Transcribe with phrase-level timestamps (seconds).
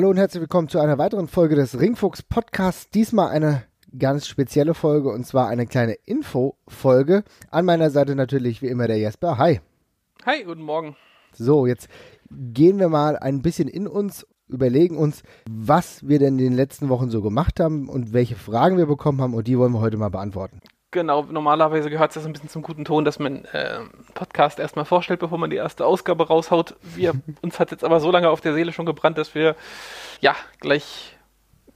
[0.00, 2.88] Hallo und herzlich willkommen zu einer weiteren Folge des Ringfuchs Podcasts.
[2.88, 3.64] Diesmal eine
[3.98, 7.22] ganz spezielle Folge und zwar eine kleine Info-Folge.
[7.50, 9.36] An meiner Seite natürlich wie immer der Jesper.
[9.36, 9.60] Hi.
[10.24, 10.96] Hi, guten Morgen.
[11.34, 11.88] So, jetzt
[12.30, 16.88] gehen wir mal ein bisschen in uns, überlegen uns, was wir denn in den letzten
[16.88, 19.98] Wochen so gemacht haben und welche Fragen wir bekommen haben und die wollen wir heute
[19.98, 20.62] mal beantworten.
[20.92, 23.78] Genau, normalerweise gehört es ja so ein bisschen zum guten Ton, dass man äh,
[24.14, 26.74] Podcast erstmal vorstellt, bevor man die erste Ausgabe raushaut.
[26.82, 29.54] Wir, uns hat jetzt aber so lange auf der Seele schon gebrannt, dass wir
[30.20, 31.16] ja gleich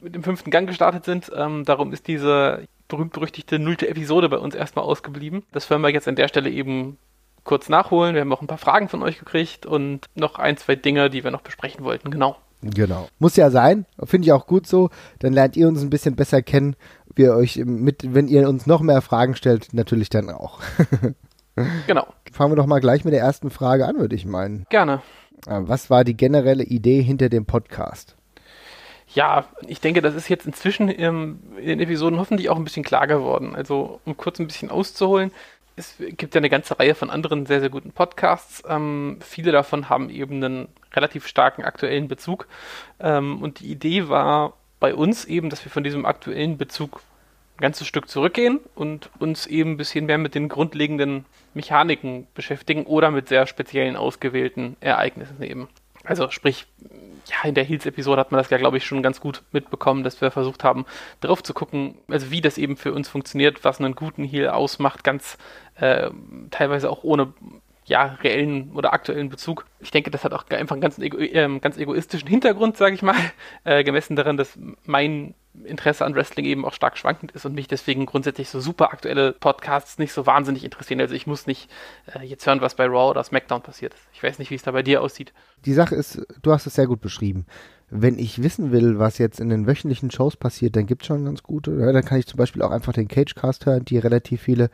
[0.01, 1.31] mit dem fünften Gang gestartet sind.
[1.35, 5.45] Ähm, darum ist diese berühmt-berüchtigte nullte Episode bei uns erstmal ausgeblieben.
[5.53, 6.99] Das werden wir jetzt an der Stelle eben
[7.45, 8.15] kurz nachholen.
[8.15, 11.23] Wir haben auch ein paar Fragen von euch gekriegt und noch ein, zwei Dinge, die
[11.23, 12.11] wir noch besprechen wollten.
[12.11, 12.37] Genau.
[12.63, 13.09] Genau.
[13.19, 13.85] Muss ja sein.
[14.05, 14.89] Finde ich auch gut so.
[15.19, 16.77] Dann lernt ihr uns ein bisschen besser kennen.
[17.15, 20.61] Wir euch mit, wenn ihr uns noch mehr Fragen stellt, natürlich dann auch.
[21.87, 22.07] genau.
[22.33, 24.67] Fangen wir doch mal gleich mit der ersten Frage an, würde ich meinen.
[24.71, 25.03] Gerne.
[25.47, 28.17] Äh, was war die generelle Idee hinter dem Podcast?
[29.15, 32.83] Ja, ich denke, das ist jetzt inzwischen ähm, in den Episoden hoffentlich auch ein bisschen
[32.83, 33.55] klar geworden.
[33.55, 35.31] Also, um kurz ein bisschen auszuholen,
[35.77, 38.63] es gibt ja eine ganze Reihe von anderen sehr, sehr guten Podcasts.
[38.69, 42.47] Ähm, viele davon haben eben einen relativ starken aktuellen Bezug.
[43.01, 44.55] Ähm, und die Idee war
[44.85, 47.01] bei uns eben, dass wir von diesem aktuellen Bezug
[47.57, 52.85] ein ganzes Stück zurückgehen und uns eben ein bisschen mehr mit den grundlegenden Mechaniken beschäftigen
[52.85, 55.69] oder mit sehr speziellen ausgewählten Ereignissen eben.
[56.05, 56.67] Also sprich,
[57.31, 60.21] ja, in der Heels-Episode hat man das ja, glaube ich, schon ganz gut mitbekommen, dass
[60.21, 60.85] wir versucht haben,
[61.23, 65.03] drauf zu gucken, also wie das eben für uns funktioniert, was einen guten Heal ausmacht,
[65.03, 65.39] ganz
[65.77, 66.11] äh,
[66.51, 67.33] teilweise auch ohne
[67.87, 69.67] ja, reellen oder aktuellen Bezug.
[69.81, 73.03] Ich denke, das hat auch einfach einen ganz, ego äh, ganz egoistischen Hintergrund, sage ich
[73.03, 73.17] mal,
[73.65, 77.69] äh, gemessen daran, dass mein Interesse an Wrestling eben auch stark schwankend ist und mich
[77.69, 81.01] deswegen grundsätzlich so super aktuelle Podcasts nicht so wahnsinnig interessieren.
[81.01, 81.71] Also ich muss nicht
[82.13, 84.03] äh, jetzt hören, was bei Raw oder SmackDown passiert ist.
[84.13, 85.33] Ich weiß nicht, wie es da bei dir aussieht.
[85.65, 87.47] Die Sache ist, du hast es sehr gut beschrieben
[87.91, 91.25] wenn ich wissen will, was jetzt in den wöchentlichen Shows passiert, dann gibt es schon
[91.25, 91.73] ganz gute.
[91.73, 94.71] Ja, dann kann ich zum Beispiel auch einfach den Cagecast hören, die relativ viele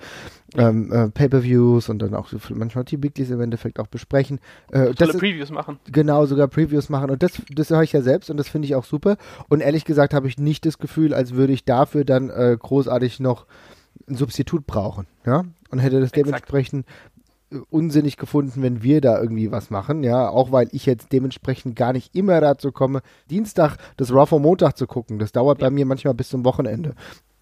[0.57, 4.41] ähm, äh, Pay-per-Views und dann auch manchmal die Weeklies im Endeffekt auch besprechen.
[4.71, 5.79] Äh, Tolle Previews machen.
[5.91, 7.11] Genau, sogar Previews machen.
[7.11, 9.17] Und das, das höre ich ja selbst und das finde ich auch super.
[9.49, 13.21] Und ehrlich gesagt habe ich nicht das Gefühl, als würde ich dafür dann äh, großartig
[13.21, 13.47] noch
[14.09, 15.07] ein Substitut brauchen.
[15.27, 15.45] Ja?
[15.71, 16.27] Und hätte das Exakt.
[16.27, 16.87] dementsprechend
[17.71, 21.93] unsinnig gefunden, wenn wir da irgendwie was machen, ja, auch weil ich jetzt dementsprechend gar
[21.93, 25.19] nicht immer dazu komme, Dienstag das Raw vom Montag zu gucken.
[25.19, 25.67] Das dauert ja.
[25.67, 26.95] bei mir manchmal bis zum Wochenende.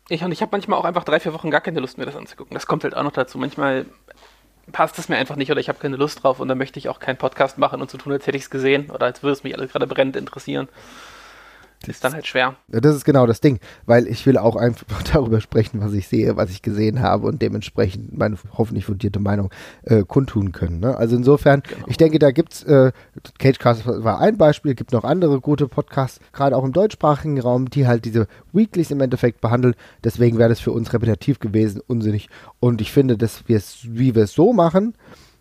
[0.09, 2.17] Ich und ich habe manchmal auch einfach drei, vier Wochen gar keine Lust, mir das
[2.17, 2.55] anzugucken.
[2.55, 3.37] Das kommt halt auch noch dazu.
[3.37, 3.85] Manchmal
[4.73, 6.89] passt es mir einfach nicht oder ich habe keine Lust drauf und dann möchte ich
[6.89, 9.33] auch keinen Podcast machen und so tun, als hätte ich es gesehen oder als würde
[9.33, 10.69] es mich alles gerade brennend interessieren.
[11.83, 12.57] Das ist dann halt schwer.
[12.69, 16.37] Das ist genau das Ding, weil ich will auch einfach darüber sprechen, was ich sehe,
[16.37, 19.51] was ich gesehen habe und dementsprechend meine hoffentlich fundierte Meinung
[19.85, 20.81] äh, kundtun können.
[20.81, 20.97] Ne?
[20.97, 21.87] Also insofern, genau.
[21.87, 22.93] ich denke, da gibt's äh,
[23.39, 27.87] Cagecast war ein Beispiel, gibt noch andere gute Podcasts, gerade auch im deutschsprachigen Raum, die
[27.87, 29.75] halt diese Weeklies im Endeffekt behandeln.
[30.03, 32.29] Deswegen wäre das für uns repetitiv gewesen, unsinnig.
[32.59, 34.95] Und ich finde, dass wir es, wie wir es so machen,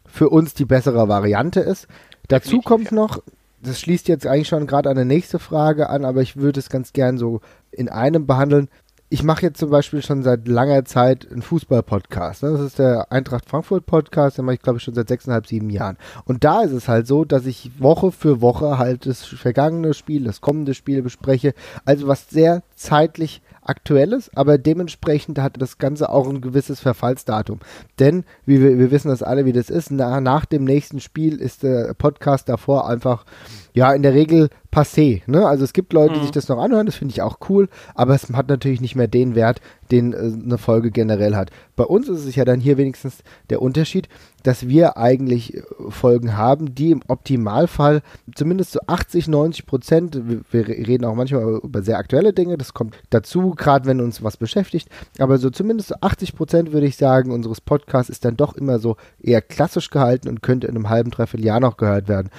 [0.05, 1.87] für uns die bessere Variante ist.
[2.27, 3.21] Dazu kommt noch,
[3.67, 6.94] das schließt jetzt eigentlich schon gerade eine nächste Frage an, aber ich würde es ganz
[6.94, 7.41] gern so
[7.72, 8.69] in einem behandeln.
[9.09, 12.44] Ich mache jetzt zum Beispiel schon seit langer Zeit einen Fußball-Podcast.
[12.44, 12.51] Ne?
[12.51, 15.97] Das ist der Eintracht Frankfurt-Podcast, den mache ich glaube ich schon seit sechseinhalb, sieben Jahren.
[16.25, 20.25] Und da ist es halt so, dass ich Woche für Woche halt das vergangene Spiel,
[20.25, 21.53] das kommende Spiel bespreche.
[21.85, 27.59] Also was sehr zeitlich aktuelles, aber dementsprechend hat das Ganze auch ein gewisses Verfallsdatum.
[28.00, 31.39] Denn, wie wir, wir wissen das alle, wie das ist, nach, nach dem nächsten Spiel
[31.39, 33.25] ist der Podcast davor einfach
[33.73, 35.22] ja, in der Regel passé.
[35.27, 35.45] Ne?
[35.45, 36.23] Also es gibt Leute, die mhm.
[36.23, 39.07] sich das noch anhören, das finde ich auch cool, aber es hat natürlich nicht mehr
[39.07, 39.61] den Wert,
[39.91, 41.51] den äh, eine Folge generell hat.
[41.75, 43.19] Bei uns ist es ja dann hier wenigstens
[43.50, 44.09] der Unterschied,
[44.47, 48.01] dass wir eigentlich äh, Folgen haben, die im Optimalfall
[48.33, 50.21] zumindest zu 80, 90 Prozent,
[50.51, 54.38] wir, reden auch manchmal über sehr aktuelle Dinge, das kommt dazu, gerade wenn uns was
[54.38, 54.88] beschäftigt,
[55.19, 58.79] aber so zumindest zu 80 Prozent würde ich sagen, unseres Podcasts ist dann doch immer
[58.79, 62.29] so eher klassisch gehalten und könnte in einem halben, dreiviertel Jahr noch gehört werden.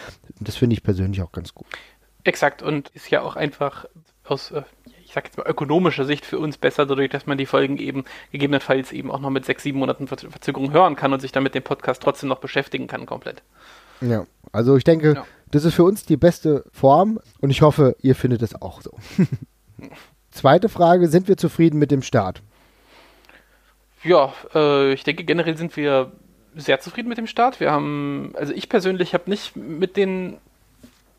[0.41, 1.67] Das finde ich persönlich auch ganz gut.
[2.25, 3.85] Exakt und ist ja auch einfach
[4.25, 4.63] aus, äh,
[5.09, 8.05] ich sag jetzt mal, ökonomischer Sicht für uns besser, dadurch, dass man die Folgen eben
[8.31, 11.55] gegebenenfalls eben auch noch mit sechs, sieben Monaten Verzögerung hören kann und sich dann mit
[11.55, 13.43] dem Podcast trotzdem noch beschäftigen kann, komplett.
[14.03, 15.27] Ja, also ich denke, ja.
[15.51, 18.91] das ist für uns die beste Form und ich hoffe, ihr findet es auch so.
[20.31, 22.43] Zweite Frage, sind wir zufrieden mit dem Start?
[24.05, 26.13] Ja, äh, ich denke generell sind wir
[26.55, 27.61] sehr zufrieden mit dem Start.
[27.61, 30.37] Wir haben, also ich persönlich habe nicht mit den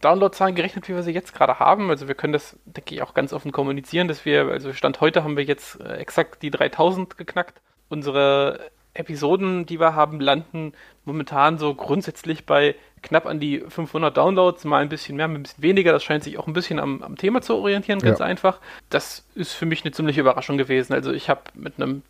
[0.02, 1.90] Downloadzahlen gerechnet, wie wir sie jetzt gerade haben.
[1.90, 5.24] Also wir können das, denke ich, auch ganz offen kommunizieren, dass wir, also Stand heute
[5.24, 7.62] haben wir jetzt äh, exakt die 3000 geknackt.
[7.90, 10.74] Unsere Episoden, die wir haben, landen
[11.06, 15.64] momentan so grundsätzlich bei knapp an die 500 Downloads, mal ein bisschen mehr, ein bisschen
[15.64, 15.92] weniger.
[15.92, 18.26] Das scheint sich auch ein bisschen am, am Thema zu orientieren, ganz ja.
[18.26, 18.60] einfach.
[18.90, 20.94] Das ist für mich eine ziemliche Überraschung gewesen.
[20.94, 22.04] Also ich habe mit einem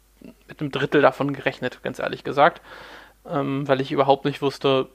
[0.47, 2.61] mit einem Drittel davon gerechnet, ganz ehrlich gesagt,
[3.27, 4.89] ähm, weil ich überhaupt nicht wusste,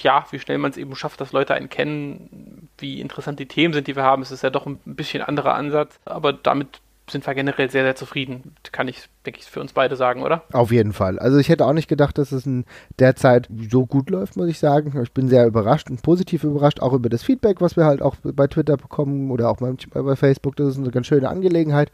[0.00, 3.74] ja, wie schnell man es eben schafft, dass Leute einen kennen, wie interessant die Themen
[3.74, 4.22] sind, die wir haben.
[4.22, 7.96] Es ist ja doch ein bisschen anderer Ansatz, aber damit sind wir generell sehr, sehr
[7.96, 8.56] zufrieden.
[8.70, 10.42] Kann ich, denke ich, für uns beide sagen, oder?
[10.52, 11.18] Auf jeden Fall.
[11.18, 12.64] Also ich hätte auch nicht gedacht, dass es in
[12.98, 15.00] der Zeit so gut läuft, muss ich sagen.
[15.02, 18.16] Ich bin sehr überrascht und positiv überrascht, auch über das Feedback, was wir halt auch
[18.22, 20.56] bei Twitter bekommen oder auch bei, Facebook.
[20.56, 21.92] Das ist eine ganz schöne Angelegenheit.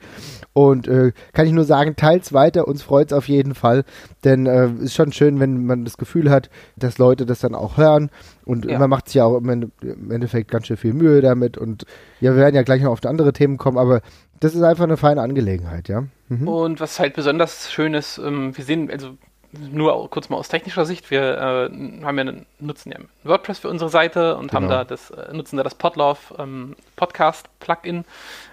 [0.54, 3.84] Und äh, kann ich nur sagen, teils weiter, uns freut es auf jeden Fall.
[4.24, 7.54] Denn es äh, ist schon schön, wenn man das Gefühl hat, dass Leute das dann
[7.54, 8.10] auch hören.
[8.46, 8.78] Und ja.
[8.78, 9.70] man macht sich ja auch im
[10.10, 11.58] Endeffekt ganz schön viel Mühe damit.
[11.58, 11.84] Und
[12.20, 14.00] ja, wir werden ja gleich noch auf andere Themen kommen, aber
[14.40, 16.04] das ist einfach eine feine Angelegenheit, ja.
[16.28, 16.48] Mhm.
[16.48, 19.16] Und was halt besonders schön ist, ähm, wir sehen, also
[19.52, 23.70] nur kurz mal aus technischer Sicht, wir äh, haben ja einen, nutzen ja WordPress für
[23.70, 24.60] unsere Seite und genau.
[24.60, 28.04] haben da das, äh, nutzen da das Podlove ähm, Podcast Plugin.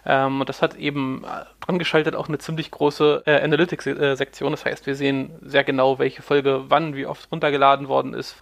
[0.06, 4.52] Ähm, und das hat eben äh, dran geschaltet auch eine ziemlich große äh, Analytics-Sektion.
[4.52, 8.38] Das heißt, wir sehen sehr genau, welche Folge wann, wie oft runtergeladen worden ist.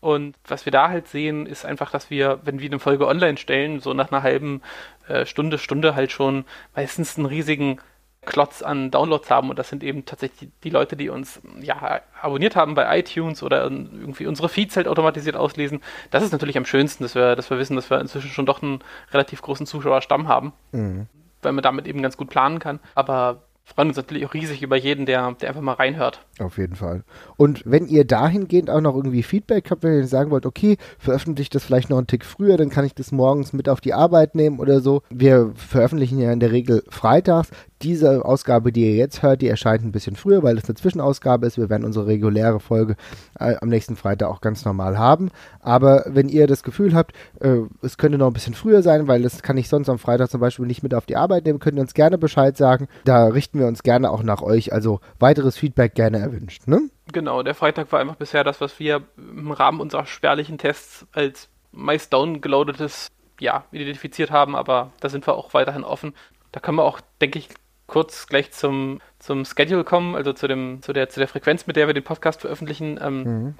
[0.00, 3.36] Und was wir da halt sehen, ist einfach, dass wir, wenn wir eine Folge online
[3.36, 4.62] stellen, so nach einer halben
[5.08, 7.78] äh, Stunde, Stunde halt schon meistens einen riesigen
[8.26, 12.54] Klotz an Downloads haben und das sind eben tatsächlich die Leute, die uns ja abonniert
[12.54, 15.80] haben bei iTunes oder irgendwie unsere Feeds halt automatisiert auslesen.
[16.10, 18.62] Das ist natürlich am schönsten, dass wir, dass wir wissen, dass wir inzwischen schon doch
[18.62, 18.80] einen
[19.12, 21.06] relativ großen Zuschauerstamm haben, mhm.
[21.40, 22.78] weil man damit eben ganz gut planen kann.
[22.94, 26.26] Aber freuen uns natürlich auch riesig über jeden, der, der einfach mal reinhört.
[26.38, 27.04] Auf jeden Fall.
[27.36, 31.54] Und wenn ihr dahingehend auch noch irgendwie Feedback habt, wenn ihr sagen wollt, okay, veröffentlicht
[31.54, 34.34] das vielleicht noch einen Tick früher, dann kann ich das morgens mit auf die Arbeit
[34.34, 35.02] nehmen oder so.
[35.10, 37.50] Wir veröffentlichen ja in der Regel freitags
[37.82, 41.46] diese Ausgabe, die ihr jetzt hört, die erscheint ein bisschen früher, weil es eine Zwischenausgabe
[41.46, 41.58] ist.
[41.58, 42.96] Wir werden unsere reguläre Folge
[43.38, 45.30] äh, am nächsten Freitag auch ganz normal haben.
[45.60, 49.22] Aber wenn ihr das Gefühl habt, äh, es könnte noch ein bisschen früher sein, weil
[49.22, 51.76] das kann ich sonst am Freitag zum Beispiel nicht mit auf die Arbeit nehmen, könnt
[51.76, 52.88] ihr uns gerne Bescheid sagen.
[53.04, 54.72] Da richten wir uns gerne auch nach euch.
[54.72, 56.66] Also weiteres Feedback gerne erwünscht.
[56.66, 56.82] Ne?
[57.12, 61.48] Genau, der Freitag war einfach bisher das, was wir im Rahmen unserer spärlichen Tests als
[61.72, 63.08] meist downgeloadetes
[63.40, 66.14] ja, identifiziert haben, aber da sind wir auch weiterhin offen.
[66.52, 67.48] Da können wir auch, denke ich,
[67.90, 71.74] kurz gleich zum, zum Schedule kommen, also zu, dem, zu, der, zu der Frequenz, mit
[71.76, 72.98] der wir den Podcast veröffentlichen.
[73.02, 73.54] Ähm, mhm.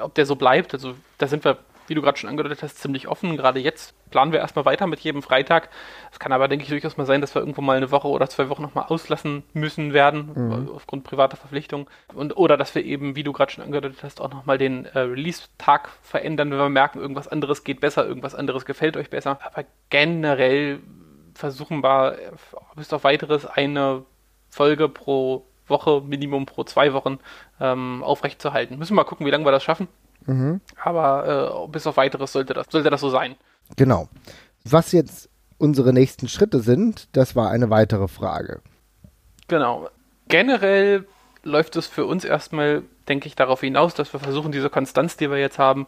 [0.00, 1.58] Ob der so bleibt, also da sind wir,
[1.88, 3.36] wie du gerade schon angedeutet hast, ziemlich offen.
[3.36, 5.68] Gerade jetzt planen wir erstmal weiter mit jedem Freitag.
[6.12, 8.28] Es kann aber, denke ich, durchaus mal sein, dass wir irgendwo mal eine Woche oder
[8.28, 10.70] zwei Wochen nochmal auslassen müssen werden, mhm.
[10.72, 11.88] aufgrund privater Verpflichtungen.
[12.14, 15.00] Und, oder dass wir eben, wie du gerade schon angedeutet hast, auch nochmal den äh,
[15.00, 19.40] Release-Tag verändern, wenn wir merken, irgendwas anderes geht besser, irgendwas anderes gefällt euch besser.
[19.42, 20.78] Aber generell
[21.40, 22.16] versuchen wir
[22.76, 24.04] bis auf weiteres eine
[24.50, 27.18] Folge pro Woche, Minimum pro zwei Wochen
[27.60, 28.78] ähm, aufrechtzuerhalten.
[28.78, 29.88] Müssen wir mal gucken, wie lange wir das schaffen.
[30.26, 30.60] Mhm.
[30.82, 33.36] Aber äh, bis auf weiteres sollte das, sollte das so sein.
[33.76, 34.08] Genau.
[34.64, 38.60] Was jetzt unsere nächsten Schritte sind, das war eine weitere Frage.
[39.48, 39.88] Genau.
[40.28, 41.06] Generell
[41.42, 45.30] läuft es für uns erstmal, denke ich, darauf hinaus, dass wir versuchen, diese Konstanz, die
[45.30, 45.86] wir jetzt haben,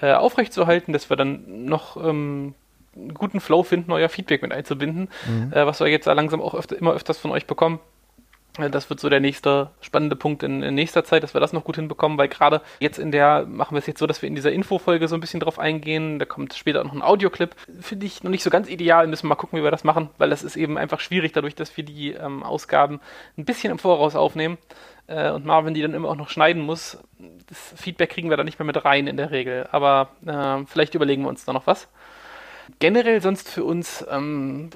[0.00, 2.54] äh, aufrechtzuerhalten, dass wir dann noch ähm,
[2.96, 5.52] einen guten Flow finden, euer Feedback mit einzubinden, mhm.
[5.52, 7.80] äh, was wir jetzt langsam auch öfter, immer öfters von euch bekommen.
[8.58, 11.52] Äh, das wird so der nächste spannende Punkt in, in, nächster Zeit, dass wir das
[11.52, 14.28] noch gut hinbekommen, weil gerade jetzt in der, machen wir es jetzt so, dass wir
[14.28, 16.18] in dieser Infofolge so ein bisschen drauf eingehen.
[16.18, 17.54] Da kommt später noch ein Audioclip.
[17.80, 20.10] Finde ich noch nicht so ganz ideal, müssen wir mal gucken, wie wir das machen,
[20.18, 23.00] weil das ist eben einfach schwierig, dadurch, dass wir die ähm, Ausgaben
[23.36, 24.58] ein bisschen im Voraus aufnehmen
[25.06, 26.98] äh, und Marvin die dann immer auch noch schneiden muss.
[27.48, 30.94] Das Feedback kriegen wir da nicht mehr mit rein in der Regel, aber äh, vielleicht
[30.94, 31.88] überlegen wir uns da noch was.
[32.78, 34.70] Generell sonst für uns, ähm,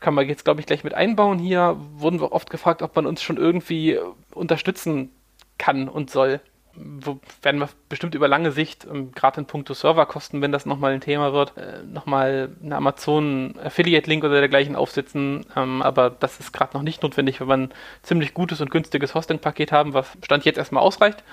[0.00, 3.06] kann man jetzt glaube ich gleich mit einbauen hier, wurden wir oft gefragt, ob man
[3.06, 3.98] uns schon irgendwie
[4.32, 5.10] unterstützen
[5.58, 6.40] kann und soll.
[6.74, 10.92] Wo werden wir bestimmt über lange Sicht, ähm, gerade in puncto Serverkosten, wenn das nochmal
[10.92, 15.44] ein Thema wird, äh, nochmal eine Amazon-Affiliate-Link oder dergleichen aufsetzen.
[15.56, 19.14] Ähm, aber das ist gerade noch nicht notwendig, wenn wir ein ziemlich gutes und günstiges
[19.14, 21.24] Hosting-Paket haben, was Stand jetzt erstmal ausreicht.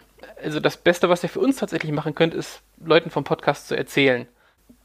[0.44, 3.78] Also das Beste, was ihr für uns tatsächlich machen könnt, ist Leuten vom Podcast zu
[3.78, 4.28] erzählen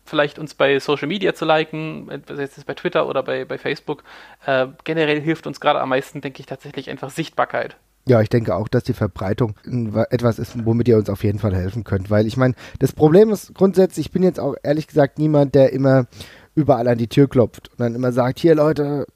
[0.05, 4.03] vielleicht uns bei Social Media zu liken, jetzt bei Twitter oder bei, bei Facebook.
[4.47, 7.77] Äh, generell hilft uns gerade am meisten, denke ich, tatsächlich einfach Sichtbarkeit.
[8.05, 9.55] Ja, ich denke auch, dass die Verbreitung
[10.11, 12.11] etwas ist, womit ihr uns auf jeden Fall helfen könnt.
[12.11, 15.73] Weil ich meine, das Problem ist grundsätzlich, ich bin jetzt auch ehrlich gesagt niemand, der
[15.73, 16.07] immer
[16.57, 19.07] überall an die Tür klopft und dann immer sagt, hier Leute,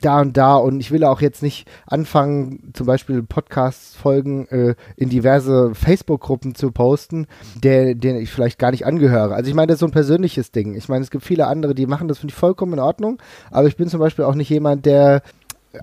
[0.00, 5.08] da und da und ich will auch jetzt nicht anfangen, zum Beispiel Podcast-Folgen äh, in
[5.08, 9.34] diverse Facebook-Gruppen zu posten, der, denen ich vielleicht gar nicht angehöre.
[9.34, 10.74] Also ich meine, das ist so ein persönliches Ding.
[10.74, 13.18] Ich meine, es gibt viele andere, die machen das, finde ich vollkommen in Ordnung,
[13.50, 15.22] aber ich bin zum Beispiel auch nicht jemand, der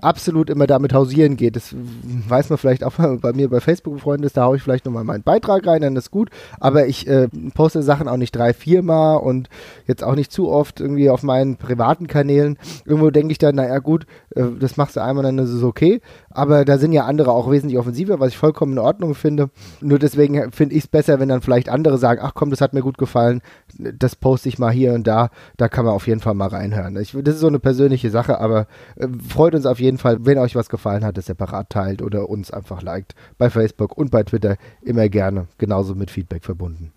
[0.02, 1.56] absolut immer damit hausieren geht.
[1.56, 4.84] Das weiß man vielleicht auch bei mir bei Facebook Freunden ist, da haue ich vielleicht
[4.84, 6.30] nochmal meinen Beitrag rein, dann ist gut.
[6.60, 9.48] Aber ich äh, poste Sachen auch nicht drei, viermal und
[9.86, 12.58] jetzt auch nicht zu oft irgendwie auf meinen privaten Kanälen.
[12.84, 16.00] Irgendwo denke ich dann, naja gut, äh, das machst du einmal, dann ist es okay.
[16.30, 19.50] Aber da sind ja andere auch wesentlich offensiver, was ich vollkommen in Ordnung finde.
[19.80, 22.72] Nur deswegen finde ich es besser, wenn dann vielleicht andere sagen, ach komm, das hat
[22.72, 23.40] mir gut gefallen,
[23.78, 25.30] das poste ich mal hier und da.
[25.56, 26.96] Da kann man auf jeden Fall mal reinhören.
[26.96, 30.38] Ich, das ist so eine persönliche Sache, aber äh, freut uns auf jeden Fall, wenn
[30.38, 33.14] euch was gefallen hat, das separat teilt oder uns einfach liked.
[33.38, 35.46] Bei Facebook und bei Twitter immer gerne.
[35.58, 36.92] Genauso mit Feedback verbunden.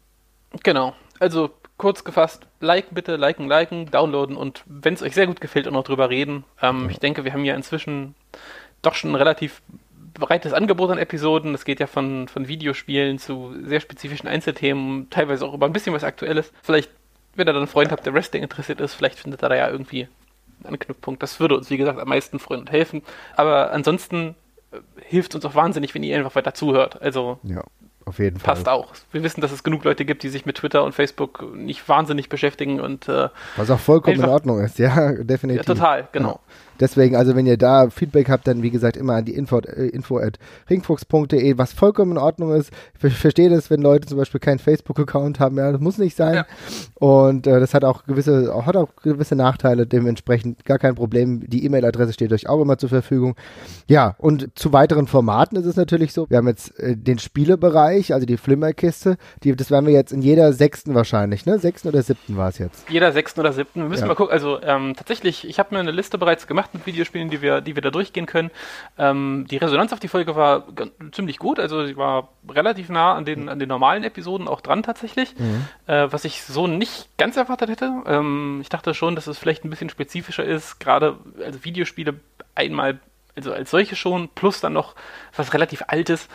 [0.63, 0.93] Genau.
[1.19, 5.67] Also kurz gefasst, liken bitte, liken, liken, downloaden und wenn es euch sehr gut gefällt,
[5.67, 6.43] auch noch drüber reden.
[6.61, 6.89] Ähm, ja.
[6.89, 8.15] Ich denke, wir haben ja inzwischen
[8.81, 9.61] doch schon ein relativ
[10.13, 11.53] breites Angebot an Episoden.
[11.53, 15.93] Es geht ja von, von Videospielen zu sehr spezifischen Einzelthemen, teilweise auch über ein bisschen
[15.93, 16.51] was Aktuelles.
[16.63, 16.89] Vielleicht,
[17.35, 19.69] wenn ihr dann einen Freund habt, der Wrestling interessiert ist, vielleicht findet er da ja
[19.69, 20.07] irgendwie
[20.63, 21.21] Anknüpfpunkt.
[21.21, 23.01] Das würde uns, wie gesagt, am meisten freuen und helfen.
[23.35, 24.35] Aber ansonsten
[24.71, 27.01] äh, hilft uns auch wahnsinnig, wenn ihr einfach weiter zuhört.
[27.01, 27.63] Also ja.
[28.07, 28.53] Auf jeden Fall.
[28.53, 28.93] Passt auch.
[29.11, 32.29] Wir wissen, dass es genug Leute gibt, die sich mit Twitter und Facebook nicht wahnsinnig
[32.29, 35.67] beschäftigen und äh, was auch vollkommen in Ordnung ist, ja, definitiv.
[35.67, 36.29] Ja, total, genau.
[36.31, 36.39] Ja.
[36.79, 39.87] Deswegen, also wenn ihr da Feedback habt, dann wie gesagt immer an die info, äh,
[39.87, 40.37] info at
[40.69, 42.71] ringfuchs.de, was vollkommen in Ordnung ist.
[43.01, 46.35] Ich verstehe das, wenn Leute zum Beispiel keinen Facebook-Account haben, ja, das muss nicht sein.
[46.35, 46.45] Ja.
[46.95, 51.47] Und äh, das hat auch gewisse, hat auch gewisse Nachteile, dementsprechend gar kein Problem.
[51.49, 53.35] Die E-Mail-Adresse steht euch auch immer zur Verfügung.
[53.87, 57.96] Ja, und zu weiteren Formaten ist es natürlich so, wir haben jetzt äh, den Spielebereich,
[58.13, 61.59] also die Flimmerkiste, die, das werden wir jetzt in jeder sechsten wahrscheinlich, ne?
[61.59, 62.89] Sechsten oder siebten war es jetzt?
[62.89, 63.81] Jeder sechsten oder siebten.
[63.81, 64.07] Wir müssen ja.
[64.07, 67.29] mal gucken, also ähm, tatsächlich, ich habe mir eine Liste bereits gemacht, gemacht mit Videospielen,
[67.29, 68.51] die wir, die wir da durchgehen können.
[68.97, 70.65] Ähm, die Resonanz auf die Folge war
[71.11, 74.83] ziemlich gut, also sie war relativ nah an den, an den normalen Episoden auch dran
[74.83, 75.67] tatsächlich, mhm.
[75.85, 77.91] äh, was ich so nicht ganz erwartet hätte.
[78.07, 82.15] Ähm, ich dachte schon, dass es vielleicht ein bisschen spezifischer ist, gerade also Videospiele
[82.55, 82.99] einmal
[83.35, 84.95] also als solche schon, plus dann noch
[85.35, 86.27] was relativ Altes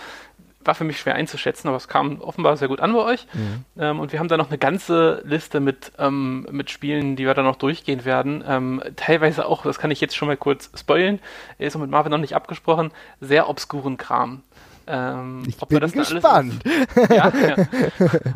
[0.65, 3.27] war für mich schwer einzuschätzen, aber es kam offenbar sehr gut an bei euch.
[3.33, 3.65] Mhm.
[3.79, 7.35] Ähm, und wir haben da noch eine ganze Liste mit, ähm, mit Spielen, die wir
[7.35, 8.45] dann noch durchgehen werden.
[8.47, 11.21] Ähm, teilweise auch, das kann ich jetzt schon mal kurz spoilen,
[11.59, 12.91] ist auch mit Marvin noch nicht abgesprochen,
[13.21, 14.43] sehr obskuren Kram.
[14.87, 16.61] Ähm, ich bin gespannt.
[16.65, 17.57] Alles, ja, ja.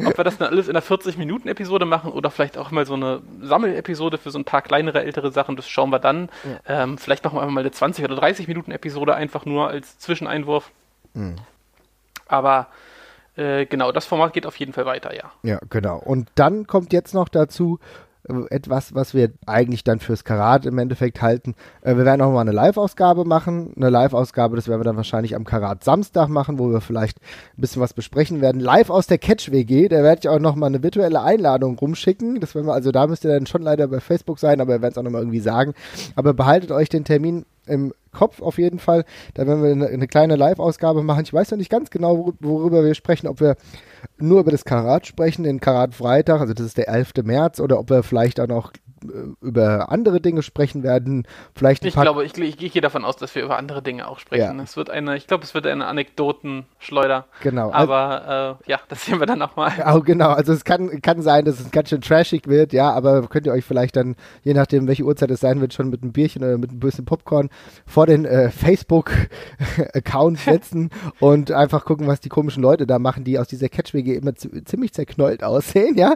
[0.05, 3.21] Ob wir das dann alles in einer 40-Minuten-Episode machen oder vielleicht auch mal so eine
[3.43, 6.29] Sammelepisode für so ein paar kleinere, ältere Sachen, das schauen wir dann.
[6.67, 6.83] Ja.
[6.85, 10.71] Ähm, vielleicht machen wir einfach mal eine 20- oder 30-Minuten-Episode einfach nur als Zwischeneinwurf.
[11.15, 11.37] Mhm.
[12.27, 12.69] Aber
[13.37, 15.31] äh, genau, das Format geht auf jeden Fall weiter, ja.
[15.43, 15.99] Ja, genau.
[15.99, 17.79] Und dann kommt jetzt noch dazu
[18.29, 21.55] äh, etwas, was wir eigentlich dann fürs Karat im Endeffekt halten.
[21.83, 23.75] Äh, wir werden auch mal eine Live-Ausgabe machen.
[23.77, 27.61] Eine Live-Ausgabe, das werden wir dann wahrscheinlich am Karat Samstag machen, wo wir vielleicht ein
[27.61, 28.61] bisschen was besprechen werden.
[28.61, 32.41] Live aus der Catch-WG, da werde ich auch noch mal eine virtuelle Einladung rumschicken.
[32.41, 34.83] Das werden wir, also da müsst ihr dann schon leider bei Facebook sein, aber wir
[34.83, 35.75] werden es auch noch mal irgendwie sagen.
[36.15, 39.05] Aber behaltet euch den Termin im Kopf auf jeden Fall.
[39.35, 41.25] Da werden wir eine, eine kleine Live-Ausgabe machen.
[41.25, 43.57] Ich weiß noch nicht ganz genau, worüber wir sprechen, ob wir
[44.19, 47.13] nur über das Karat sprechen, den Karat Freitag, also das ist der 11.
[47.25, 48.73] März, oder ob wir vielleicht auch noch
[49.41, 51.27] über andere Dinge sprechen werden.
[51.55, 54.19] Vielleicht ich glaube, ich, ich, ich, gehe davon aus, dass wir über andere Dinge auch
[54.19, 54.59] sprechen.
[54.59, 54.63] Ja.
[54.63, 57.27] Es wird eine, ich glaube, es wird eine Anekdotenschleuder.
[57.43, 57.73] Genau.
[57.73, 59.73] Aber äh, ja, das sehen wir dann nochmal.
[59.87, 60.31] Oh, genau.
[60.31, 63.53] Also es kann, kann sein, dass es ganz schön trashig wird, ja, aber könnt ihr
[63.53, 66.59] euch vielleicht dann, je nachdem, welche Uhrzeit es sein wird, schon mit einem Bierchen oder
[66.59, 67.49] mit ein bisschen Popcorn
[67.87, 73.39] vor den äh, Facebook-Account setzen und einfach gucken, was die komischen Leute da machen, die
[73.39, 76.15] aus dieser Catch-WG immer ziemlich zerknollt aussehen, ja.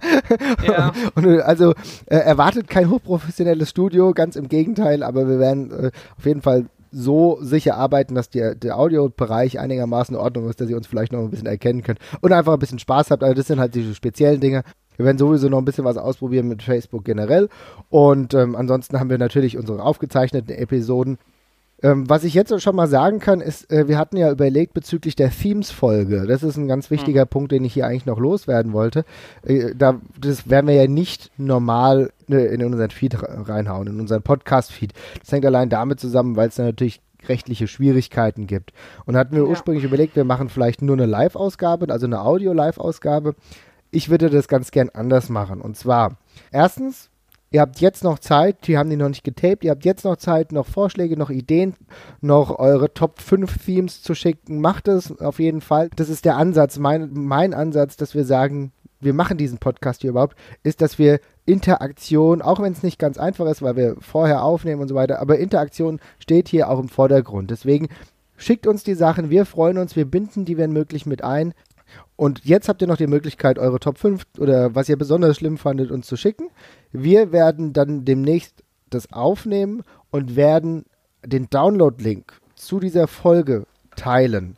[0.66, 0.92] ja.
[1.14, 1.74] und also
[2.06, 6.66] äh, erwartet kein hochprofessionelles Studio, ganz im Gegenteil, aber wir werden äh, auf jeden Fall
[6.92, 11.12] so sicher arbeiten, dass der, der Audiobereich einigermaßen in Ordnung ist, dass ihr uns vielleicht
[11.12, 13.22] noch ein bisschen erkennen könnt und einfach ein bisschen Spaß habt.
[13.22, 14.62] Also das sind halt diese speziellen Dinge.
[14.96, 17.48] Wir werden sowieso noch ein bisschen was ausprobieren mit Facebook generell.
[17.88, 21.18] Und ähm, ansonsten haben wir natürlich unsere aufgezeichneten Episoden
[21.82, 25.16] ähm, was ich jetzt schon mal sagen kann, ist, äh, wir hatten ja überlegt bezüglich
[25.16, 26.26] der Themes-Folge.
[26.26, 27.28] Das ist ein ganz wichtiger mhm.
[27.28, 29.04] Punkt, den ich hier eigentlich noch loswerden wollte.
[29.42, 34.22] Äh, da, das werden wir ja nicht normal ne, in unseren Feed reinhauen, in unseren
[34.22, 34.92] Podcast-Feed.
[35.20, 38.72] Das hängt allein damit zusammen, weil es da natürlich rechtliche Schwierigkeiten gibt.
[39.06, 39.48] Und hatten wir ja.
[39.48, 43.34] ursprünglich überlegt, wir machen vielleicht nur eine Live-Ausgabe, also eine Audio-Live-Ausgabe.
[43.90, 45.60] Ich würde das ganz gern anders machen.
[45.60, 46.16] Und zwar,
[46.52, 47.10] erstens
[47.52, 50.16] Ihr habt jetzt noch Zeit, die haben die noch nicht getaped, ihr habt jetzt noch
[50.16, 51.74] Zeit, noch Vorschläge, noch Ideen,
[52.20, 54.60] noch eure Top 5 Themes zu schicken.
[54.60, 55.90] Macht es auf jeden Fall.
[55.96, 60.10] Das ist der Ansatz, mein, mein Ansatz, dass wir sagen, wir machen diesen Podcast hier
[60.10, 64.44] überhaupt, ist, dass wir Interaktion, auch wenn es nicht ganz einfach ist, weil wir vorher
[64.44, 67.50] aufnehmen und so weiter, aber Interaktion steht hier auch im Vordergrund.
[67.50, 67.88] Deswegen
[68.36, 71.52] schickt uns die Sachen, wir freuen uns, wir binden die, wenn möglich, mit ein.
[72.14, 75.58] Und jetzt habt ihr noch die Möglichkeit, eure Top 5 oder was ihr besonders schlimm
[75.58, 76.48] fandet, uns zu schicken.
[76.92, 80.84] Wir werden dann demnächst das aufnehmen und werden
[81.24, 83.66] den Download-Link zu dieser Folge
[83.96, 84.56] teilen.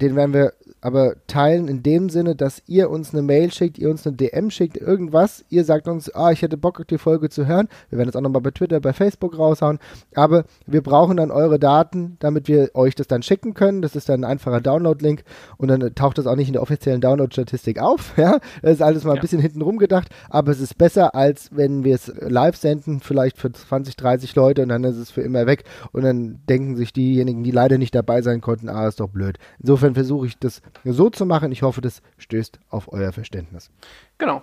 [0.00, 3.90] Den werden wir aber teilen in dem Sinne, dass ihr uns eine Mail schickt, ihr
[3.90, 5.44] uns eine DM schickt, irgendwas.
[5.48, 7.68] Ihr sagt uns, ah, ich hätte Bock, die Folge zu hören.
[7.90, 9.78] Wir werden das auch nochmal bei Twitter, bei Facebook raushauen.
[10.14, 13.82] Aber wir brauchen dann eure Daten, damit wir euch das dann schicken können.
[13.82, 15.22] Das ist dann ein einfacher Download-Link
[15.58, 18.14] und dann taucht das auch nicht in der offiziellen Download-Statistik auf.
[18.20, 19.22] Ja, das ist alles mal ein ja.
[19.22, 20.08] bisschen hinten rum gedacht.
[20.28, 24.62] Aber es ist besser, als wenn wir es live senden, vielleicht für 20, 30 Leute
[24.62, 25.64] und dann ist es für immer weg.
[25.92, 29.38] Und dann denken sich diejenigen, die leider nicht dabei sein konnten, ah, ist doch blöd.
[29.58, 31.52] Insofern versuche ich das so zu machen.
[31.52, 33.70] Ich hoffe, das stößt auf euer Verständnis.
[34.18, 34.42] Genau.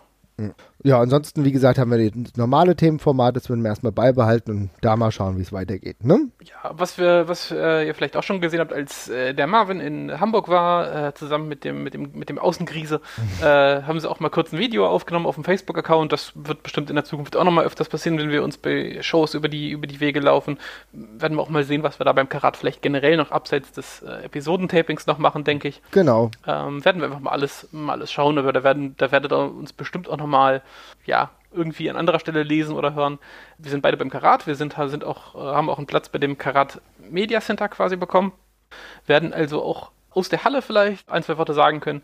[0.83, 4.69] Ja, ansonsten, wie gesagt, haben wir das normale Themenformat, das würden wir erstmal beibehalten und
[4.81, 6.03] da mal schauen, wie es weitergeht.
[6.03, 6.29] Ne?
[6.43, 9.79] Ja, was wir, was äh, ihr vielleicht auch schon gesehen habt, als äh, der Marvin
[9.79, 13.01] in Hamburg war, äh, zusammen mit dem, mit dem, mit dem Außenkrise,
[13.41, 16.13] äh, haben sie auch mal kurz ein Video aufgenommen auf dem Facebook-Account.
[16.13, 19.33] Das wird bestimmt in der Zukunft auch nochmal öfters passieren, wenn wir uns bei Shows
[19.33, 20.59] über die, über die Wege laufen.
[20.93, 24.03] Werden wir auch mal sehen, was wir da beim Karat vielleicht generell noch abseits des
[24.03, 25.81] äh, Episodentapings noch machen, denke ich.
[25.91, 26.29] Genau.
[26.45, 29.37] Ähm, werden wir einfach mal alles, mal alles schauen, aber da werden, da werdet ihr
[29.37, 30.61] uns bestimmt auch nochmal
[31.05, 33.19] ja, irgendwie an anderer Stelle lesen oder hören.
[33.57, 36.19] Wir sind beide beim Karat, wir sind, sind auch, äh, haben auch einen Platz bei
[36.19, 38.33] dem Karat Media Center quasi bekommen.
[39.05, 42.01] Werden also auch aus der Halle vielleicht ein, zwei Worte sagen können.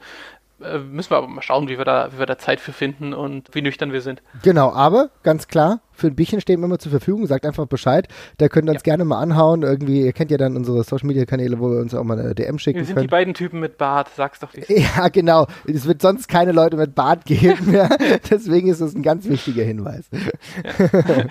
[0.62, 3.14] Äh, müssen wir aber mal schauen, wie wir, da, wie wir da Zeit für finden
[3.14, 4.22] und wie nüchtern wir sind.
[4.42, 8.08] Genau, aber ganz klar, für ein Bierchen stehen wir immer zur Verfügung, sagt einfach Bescheid.
[8.38, 8.84] Da könnt ihr uns ja.
[8.84, 9.64] gerne mal anhauen.
[9.64, 12.36] Irgendwie, ihr kennt ja dann unsere Social Media Kanäle, wo wir uns auch mal eine
[12.36, 12.80] DM schicken.
[12.80, 13.08] Wir sind können.
[13.08, 14.64] die beiden Typen mit Bart, sag's doch wie.
[14.96, 15.48] Ja, genau.
[15.66, 17.72] Es wird sonst keine Leute mit Bart geben.
[17.74, 17.90] ja.
[18.30, 20.06] Deswegen ist das ein ganz wichtiger Hinweis.
[20.12, 21.24] Ja,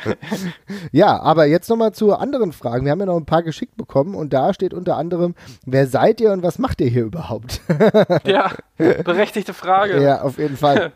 [0.93, 2.85] ja aber jetzt nochmal zu anderen Fragen.
[2.85, 5.35] Wir haben ja noch ein paar geschickt bekommen und da steht unter anderem,
[5.67, 7.61] wer seid ihr und was macht ihr hier überhaupt?
[8.25, 10.03] ja, berechtigte Frage.
[10.03, 10.93] Ja, auf jeden Fall.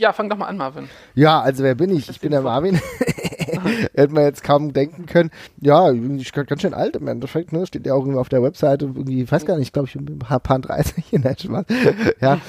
[0.00, 0.88] Ja, fang doch mal an, Marvin.
[1.14, 2.08] Ja, also wer bin ich?
[2.08, 2.76] Ich bin der Marvin.
[3.94, 5.30] Hätte man jetzt kaum denken können.
[5.60, 7.66] Ja, ich bin ganz schön alt im Endeffekt, ne?
[7.66, 10.18] Steht ja auch immer auf der Webseite, irgendwie, ich weiß gar nicht, glaube ich, ein
[10.18, 11.66] paar, paar 30 in Spaß.
[12.22, 12.40] Ja.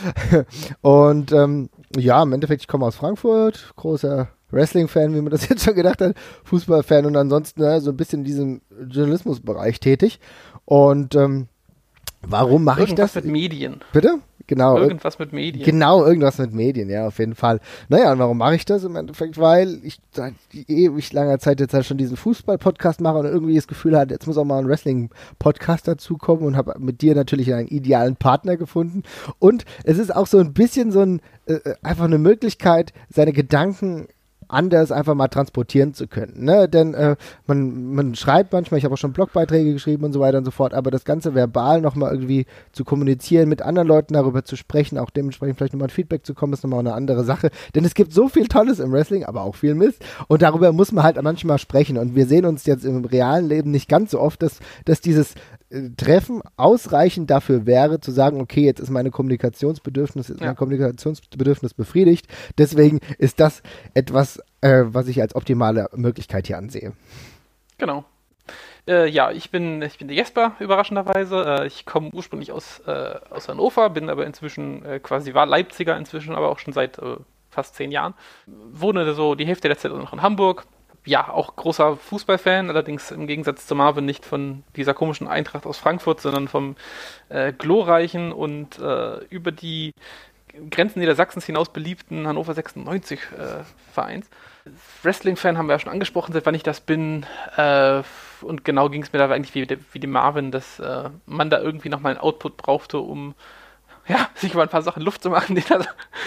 [0.80, 5.66] Und ähm, ja, im Endeffekt, ich komme aus Frankfurt, großer Wrestling-Fan, wie man das jetzt
[5.66, 10.22] schon gedacht hat, Fußball-Fan und ansonsten ne, so ein bisschen in diesem Journalismusbereich tätig.
[10.64, 11.50] Und ähm,
[12.22, 13.16] warum mache ich das?
[13.16, 13.82] mit Medien.
[13.92, 14.20] Bitte?
[14.48, 14.78] Genau.
[14.78, 15.66] Irgendwas mit Medien.
[15.66, 17.60] Genau, irgendwas mit Medien, ja, auf jeden Fall.
[17.90, 19.38] Naja, und warum mache ich das im Endeffekt?
[19.38, 23.68] Weil ich seit ewig langer Zeit jetzt halt schon diesen Fußball-Podcast mache und irgendwie das
[23.68, 27.68] Gefühl hatte, jetzt muss auch mal ein Wrestling-Podcast dazukommen und habe mit dir natürlich einen
[27.68, 29.04] idealen Partner gefunden.
[29.40, 33.34] Und es ist auch so ein bisschen so ein, äh, äh einfach eine Möglichkeit, seine
[33.34, 34.08] Gedanken
[34.52, 36.44] anders einfach mal transportieren zu können.
[36.44, 36.68] Ne?
[36.68, 37.16] Denn äh,
[37.48, 40.52] man, man schreibt manchmal, ich habe auch schon Blogbeiträge geschrieben und so weiter und so
[40.52, 44.98] fort, aber das Ganze verbal nochmal irgendwie zu kommunizieren, mit anderen Leuten darüber zu sprechen,
[44.98, 47.50] auch dementsprechend vielleicht nochmal ein Feedback zu kommen, ist nochmal eine andere Sache.
[47.76, 50.04] Denn es gibt so viel Tolles im Wrestling, aber auch viel Mist.
[50.28, 51.98] Und darüber muss man halt manchmal sprechen.
[51.98, 55.36] Und wir sehen uns jetzt im realen Leben nicht ganz so oft, dass, dass dieses
[55.96, 60.48] Treffen ausreichend dafür wäre, zu sagen, okay, jetzt ist meine Kommunikationsbedürfnis, ist ja.
[60.48, 62.28] mein Kommunikationsbedürfnis befriedigt.
[62.58, 66.94] Deswegen ist das etwas, äh, was ich als optimale Möglichkeit hier ansehe.
[67.78, 68.04] Genau.
[68.88, 71.62] Äh, ja, ich bin, ich bin der Jesper, überraschenderweise.
[71.62, 75.98] Äh, ich komme ursprünglich aus, äh, aus Hannover, bin aber inzwischen äh, quasi, war Leipziger
[75.98, 77.18] inzwischen, aber auch schon seit äh,
[77.50, 78.14] fast zehn Jahren.
[78.46, 80.66] Wohne so die Hälfte der Zeit noch in Hamburg,
[81.06, 85.78] ja, auch großer Fußballfan, allerdings im Gegensatz zu Marvin nicht von dieser komischen Eintracht aus
[85.78, 86.76] Frankfurt, sondern vom
[87.30, 89.94] äh, glorreichen und äh, über die
[90.70, 94.30] Grenzen Niedersachsens hinaus beliebten Hannover 96 äh, Vereins.
[95.02, 97.26] Wrestling-Fan haben wir ja schon angesprochen, seit wann ich das bin.
[97.56, 98.04] Äh,
[98.42, 101.60] und genau ging es mir da eigentlich wie, wie dem Marvin, dass äh, man da
[101.60, 103.34] irgendwie nochmal einen Output brauchte, um
[104.08, 105.80] ja, sich über ein paar Sachen Luft zu machen, die da,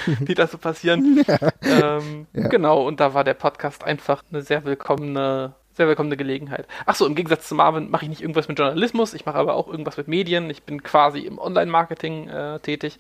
[0.06, 1.24] die da so passieren.
[1.64, 1.98] Ja.
[1.98, 2.48] Ähm, ja.
[2.48, 6.66] Genau, und da war der Podcast einfach eine sehr willkommene, sehr willkommene Gelegenheit.
[6.86, 9.68] Achso, im Gegensatz zu Marvin mache ich nicht irgendwas mit Journalismus, ich mache aber auch
[9.68, 10.50] irgendwas mit Medien.
[10.50, 12.98] Ich bin quasi im Online-Marketing äh, tätig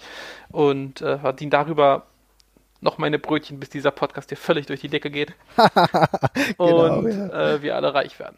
[0.50, 2.06] und äh, verdiene darüber
[2.84, 5.32] noch meine Brötchen, bis dieser Podcast hier völlig durch die Decke geht.
[6.58, 7.54] genau, und ja.
[7.54, 8.36] äh, wir alle reich werden.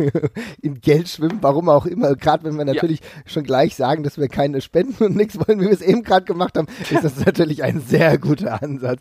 [0.62, 2.14] In Geld schwimmen, warum auch immer.
[2.14, 3.06] Gerade wenn wir natürlich ja.
[3.24, 6.26] schon gleich sagen, dass wir keine Spenden und nichts wollen, wie wir es eben gerade
[6.26, 9.00] gemacht haben, ist das natürlich ein sehr guter Ansatz.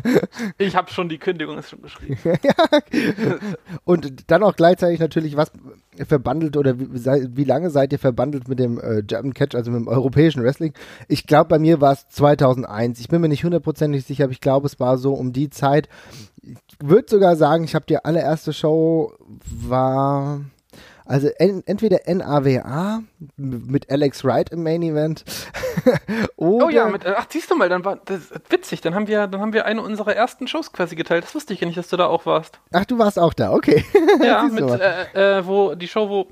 [0.58, 2.18] ich habe schon die Kündigung schon geschrieben.
[3.84, 5.50] und dann auch gleichzeitig natürlich, was
[6.06, 9.80] verbandelt oder wie, wie lange seid ihr verbandelt mit dem äh, German Catch, also mit
[9.80, 10.74] dem europäischen Wrestling?
[11.08, 13.00] Ich glaube, bei mir war es 2001.
[13.00, 15.88] Ich bin mir nicht hundertprozentig sicher, aber ich glaube, es war so um die Zeit.
[16.42, 19.12] Ich würde sogar sagen, ich habe die allererste Show
[19.48, 20.40] war
[21.08, 23.02] Also en, entweder NAWA
[23.36, 25.24] mit Alex Wright im Main Event.
[26.36, 29.40] oh ja, mit, ach siehst du mal, dann war das witzig, dann haben wir, dann
[29.40, 31.24] haben wir eine unserer ersten Shows quasi geteilt.
[31.24, 32.60] Das wusste ich ja nicht, dass du da auch warst.
[32.72, 33.84] Ach, du warst auch da, okay.
[34.22, 36.26] Ja, mit, äh, äh, wo die Show, wo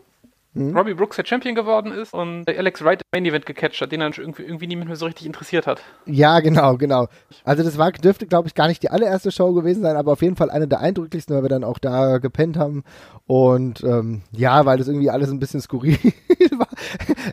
[0.56, 0.76] Mhm.
[0.76, 4.00] Robbie Brooks der Champion geworden ist und Alex Wright im Main Event gecatcht hat, den
[4.00, 5.82] dann irgendwie, irgendwie niemand mehr so richtig interessiert hat.
[6.06, 7.08] Ja, genau, genau.
[7.44, 10.22] Also das war, dürfte, glaube ich, gar nicht die allererste Show gewesen sein, aber auf
[10.22, 12.84] jeden Fall eine der eindrücklichsten, weil wir dann auch da gepennt haben.
[13.26, 15.98] Und ähm, ja, weil das irgendwie alles ein bisschen skurril
[16.56, 16.68] war.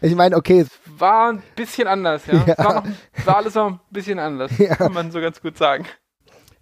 [0.01, 0.61] Ich meine, okay.
[0.61, 2.33] Es war ein bisschen anders, ja.
[2.47, 2.57] ja.
[2.57, 2.85] War, noch,
[3.25, 4.75] war, alles noch ein bisschen anders, ja.
[4.75, 5.85] kann man so ganz gut sagen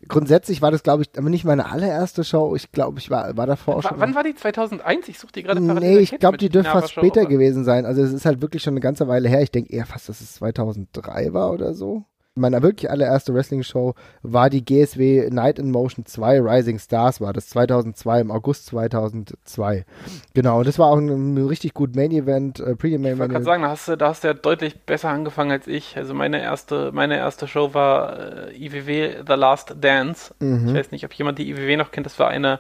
[0.08, 2.56] grundsätzlich war das, glaube ich, aber nicht meine allererste Show.
[2.56, 4.00] Ich glaube, ich war, war davor auch schon.
[4.00, 4.36] Wann war die?
[4.36, 5.08] 2001?
[5.10, 5.96] Ich suche die gerade parallel.
[5.96, 7.86] Nee, ich glaube, die dürfte fast später gewesen sein.
[7.86, 9.42] Also es ist halt wirklich schon eine ganze Weile her.
[9.42, 14.50] Ich denke eher fast, dass es 2003 war oder so meine wirklich allererste Wrestling-Show war
[14.50, 19.86] die GSW Night in Motion 2 Rising Stars, war das 2002, im August 2002.
[20.34, 23.14] Genau, und das war auch ein, ein richtig gut Main-Event, äh, Pre-Main-Event.
[23.14, 25.68] Ich wollte gerade sagen, da hast, du, da hast du ja deutlich besser angefangen als
[25.68, 25.98] ich.
[25.98, 30.34] Also meine erste, meine erste Show war äh, IWW The Last Dance.
[30.40, 30.70] Mhm.
[30.70, 32.60] Ich weiß nicht, ob jemand die IWW noch kennt, das war eine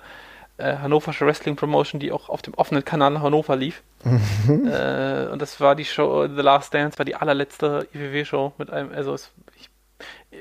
[0.61, 3.83] äh, hannoversche Wrestling Promotion, die auch auf dem offenen Kanal Hannover lief.
[4.03, 4.67] Mhm.
[4.67, 8.91] Äh, und das war die Show, The Last Dance war die allerletzte IWW-Show mit einem,
[8.91, 9.69] also es, ich,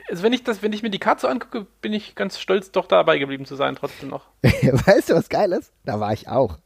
[0.08, 2.70] also wenn ich das, wenn ich mir die Karte so angucke, bin ich ganz stolz,
[2.70, 4.26] doch dabei geblieben zu sein, trotzdem noch.
[4.42, 5.72] weißt du, was geil ist?
[5.84, 6.58] Da war ich auch.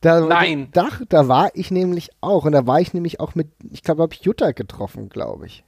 [0.00, 0.68] Da, Nein.
[0.72, 2.44] Da, da war ich nämlich auch.
[2.44, 5.64] Und da war ich nämlich auch mit, ich glaube, habe ich Jutta getroffen, glaube ich.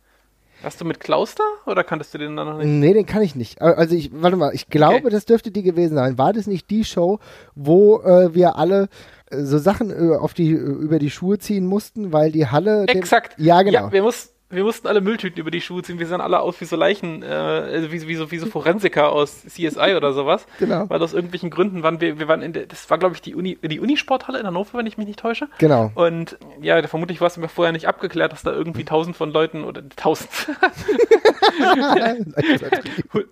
[0.63, 2.67] Hast du mit Klaus da oder kanntest du den dann noch nicht?
[2.67, 3.63] Nee, den kann ich nicht.
[3.63, 5.11] Also ich, warte mal, ich glaube, okay.
[5.11, 6.19] das dürfte die gewesen sein.
[6.19, 7.21] War das nicht die Show,
[7.55, 8.89] wo äh, wir alle
[9.31, 12.87] äh, so Sachen äh, auf die, über die Schuhe ziehen mussten, weil die Halle.
[12.89, 13.39] Exakt.
[13.39, 13.87] Den, ja, genau.
[13.87, 15.99] Ja, wir mussten wir mussten alle Mülltüten über die Schuhe ziehen.
[15.99, 19.13] Wir sahen alle aus wie so Leichen, äh, also wie, wie, so, wie so Forensiker
[19.13, 20.47] aus CSI oder sowas.
[20.59, 20.89] Genau.
[20.89, 23.35] Weil aus irgendwelchen Gründen waren wir, wir waren in der, das war glaube ich die
[23.35, 25.45] Uni, die Unisporthalle in Hannover, wenn ich mich nicht täussch.
[25.59, 25.91] Genau.
[25.95, 29.65] Und ja, vermutlich war es mir vorher nicht abgeklärt, dass da irgendwie tausend von Leuten
[29.65, 30.31] oder tausend.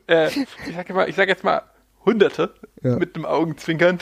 [0.06, 1.62] äh, ich sag mal, ich sag jetzt mal
[2.04, 2.52] Hunderte
[2.82, 2.96] ja.
[2.96, 4.00] mit einem Augenzwinkern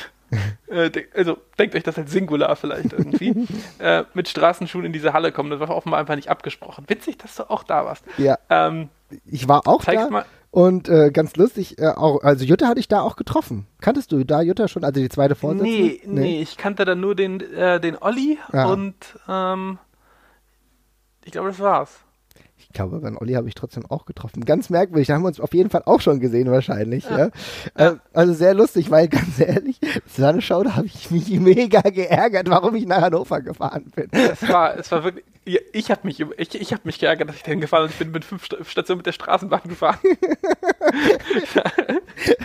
[0.69, 3.47] äh, also denkt euch das als Singular vielleicht irgendwie,
[3.79, 5.51] äh, mit Straßenschuhen in diese Halle kommen.
[5.51, 6.85] Das war offenbar einfach nicht abgesprochen.
[6.89, 8.05] Witzig, dass du auch da warst.
[8.19, 8.39] Ja.
[8.51, 8.89] Ähm,
[9.27, 10.11] ich war auch da.
[10.11, 10.25] Mal.
[10.51, 13.67] Und äh, ganz lustig, äh, auch, also Jutta hatte ich da auch getroffen.
[13.81, 15.73] Kanntest du da Jutta schon, also die zweite Vorsitzende?
[15.73, 18.67] Nee, nee, nee ich kannte da nur den, äh, den Olli ja.
[18.67, 18.95] und
[19.29, 19.79] ähm,
[21.25, 22.04] ich glaube, das war's
[22.75, 24.45] glaube, beim Olli habe ich trotzdem auch getroffen.
[24.45, 27.05] Ganz merkwürdig, da haben wir uns auf jeden Fall auch schon gesehen wahrscheinlich.
[27.05, 27.19] Ja.
[27.19, 27.31] ja.
[27.75, 29.79] Äh, also sehr lustig, weil ganz ehrlich,
[30.19, 34.09] eine Show, da habe ich mich mega geärgert, warum ich nach Hannover gefahren bin.
[34.13, 35.25] Es war, es war wirklich,
[35.73, 37.93] ich habe mich, ich, ich hab mich geärgert, dass ich dahin gefahren bin.
[37.93, 39.99] Ich bin mit fünf Stationen mit der Straßenbahn gefahren.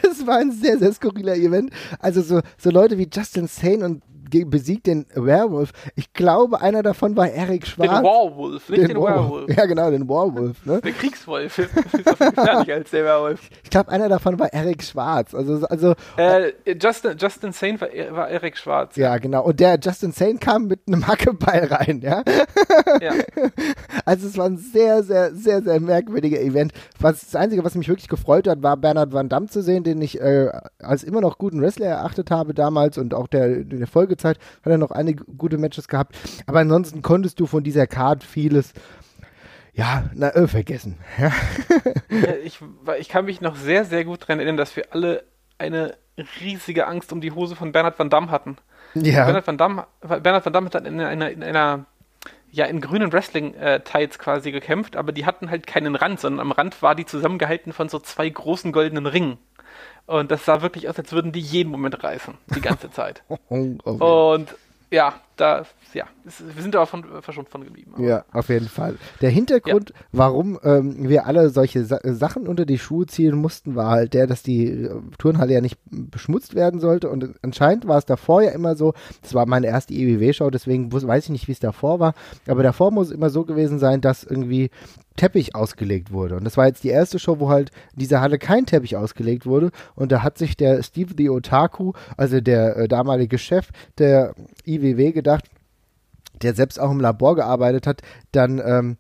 [0.01, 1.71] Es war ein sehr, sehr skurriler Event.
[1.99, 5.71] Also so, so Leute wie Justin Sane und besiegt den Werewolf.
[5.95, 7.89] Ich glaube, einer davon war Eric Schwarz.
[7.89, 9.55] Den Warwolf, nicht den, den Werewolf.
[9.55, 10.65] Ja, genau, den Warwolf.
[10.65, 10.81] Ne?
[10.81, 13.49] Der Kriegswolf ist, gefährlicher als der Werwolf.
[13.63, 15.33] Ich glaube, einer davon war Eric Schwarz.
[15.33, 18.95] Also, also äh, Justin, Justin Sane war, war Eric Schwarz.
[18.95, 19.43] Ja, genau.
[19.43, 22.23] Und der Justin Sane kam mit einem Hackebeil rein, ja?
[23.01, 23.13] ja.
[24.05, 26.73] Also es war ein sehr, sehr, sehr, sehr merkwürdiger Event.
[26.99, 30.01] Was, das Einzige, was mich wirklich gefreut hat, war Bernhard Van Damme zu sehen, den
[30.01, 34.17] ich äh, als immer noch guten Wrestler erachtet habe damals und auch der, der Folge
[34.19, 36.15] Zeit hat er noch einige gute Matches gehabt.
[36.45, 38.73] Aber ansonsten konntest du von dieser Card vieles
[39.73, 40.97] ja, na, äh, vergessen.
[41.17, 41.31] Ja.
[42.09, 42.59] ja, ich,
[42.99, 45.23] ich kann mich noch sehr, sehr gut daran erinnern, dass wir alle
[45.57, 45.95] eine
[46.41, 48.57] riesige Angst um die Hose von Bernhard van Damme hatten.
[48.95, 49.25] Ja.
[49.25, 51.85] Bernhard van Damme, Bernhard van Damme hat dann in einer, in einer
[52.51, 56.51] ja, in grünen Wrestling-Tights äh, quasi gekämpft, aber die hatten halt keinen Rand, sondern am
[56.51, 59.37] Rand war die zusammengehalten von so zwei großen goldenen Ringen.
[60.09, 63.21] Und das sah wirklich aus, als würden die jeden Moment reißen, die ganze Zeit.
[63.47, 64.55] Und
[64.89, 67.93] ja, da, ja, wir sind da von, verschont von geblieben.
[67.95, 68.03] Aber.
[68.03, 68.95] Ja, auf jeden Fall.
[69.21, 69.95] Der Hintergrund, ja.
[70.11, 74.27] warum ähm, wir alle solche Sa Sachen unter die Schuhe ziehen mussten, war halt der,
[74.27, 77.09] dass die äh, Turnhalle ja nicht beschmutzt werden sollte.
[77.09, 81.25] Und anscheinend war es davor ja immer so, das war meine erste EWW-Show, deswegen weiß
[81.25, 82.13] ich nicht, wie es davor war,
[82.47, 84.69] aber davor muss es immer so gewesen sein, dass irgendwie
[85.19, 86.37] Teppich ausgelegt wurde.
[86.37, 89.45] Und das war jetzt die erste Show, wo halt in dieser Halle kein Teppich ausgelegt
[89.45, 89.71] wurde.
[89.95, 94.33] Und da hat sich der Steve the Otaku, also der äh, damalige Chef der
[94.65, 95.43] IWW, gedacht,
[96.41, 98.97] der selbst auch im Labor gearbeitet hat, dann ähm,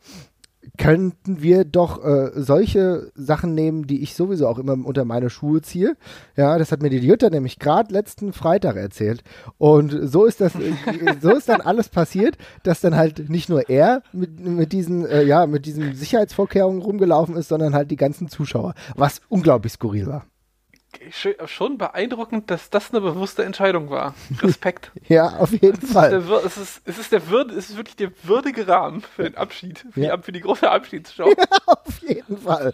[0.77, 5.61] könnten wir doch äh, solche Sachen nehmen, die ich sowieso auch immer unter meine Schuhe
[5.61, 5.95] ziehe.
[6.35, 9.23] Ja, das hat mir die Jutta nämlich gerade letzten Freitag erzählt.
[9.57, 10.73] Und so ist das, äh,
[11.21, 15.23] so ist dann alles passiert, dass dann halt nicht nur er mit, mit diesen, äh,
[15.23, 20.25] ja, mit diesen Sicherheitsvorkehrungen rumgelaufen ist, sondern halt die ganzen Zuschauer, was unglaublich skurril war.
[21.45, 24.15] Schon beeindruckend, dass das eine bewusste Entscheidung war.
[24.41, 24.91] Respekt.
[25.07, 26.09] ja, auf jeden es Fall.
[26.09, 29.35] Der, es, ist, es, ist der Würde, es ist wirklich der würdige Rahmen für den
[29.37, 30.17] Abschied, für, Ja.
[30.17, 31.29] die, für die große Abschiedsshow.
[31.37, 32.71] Ja, auf jeden Fall.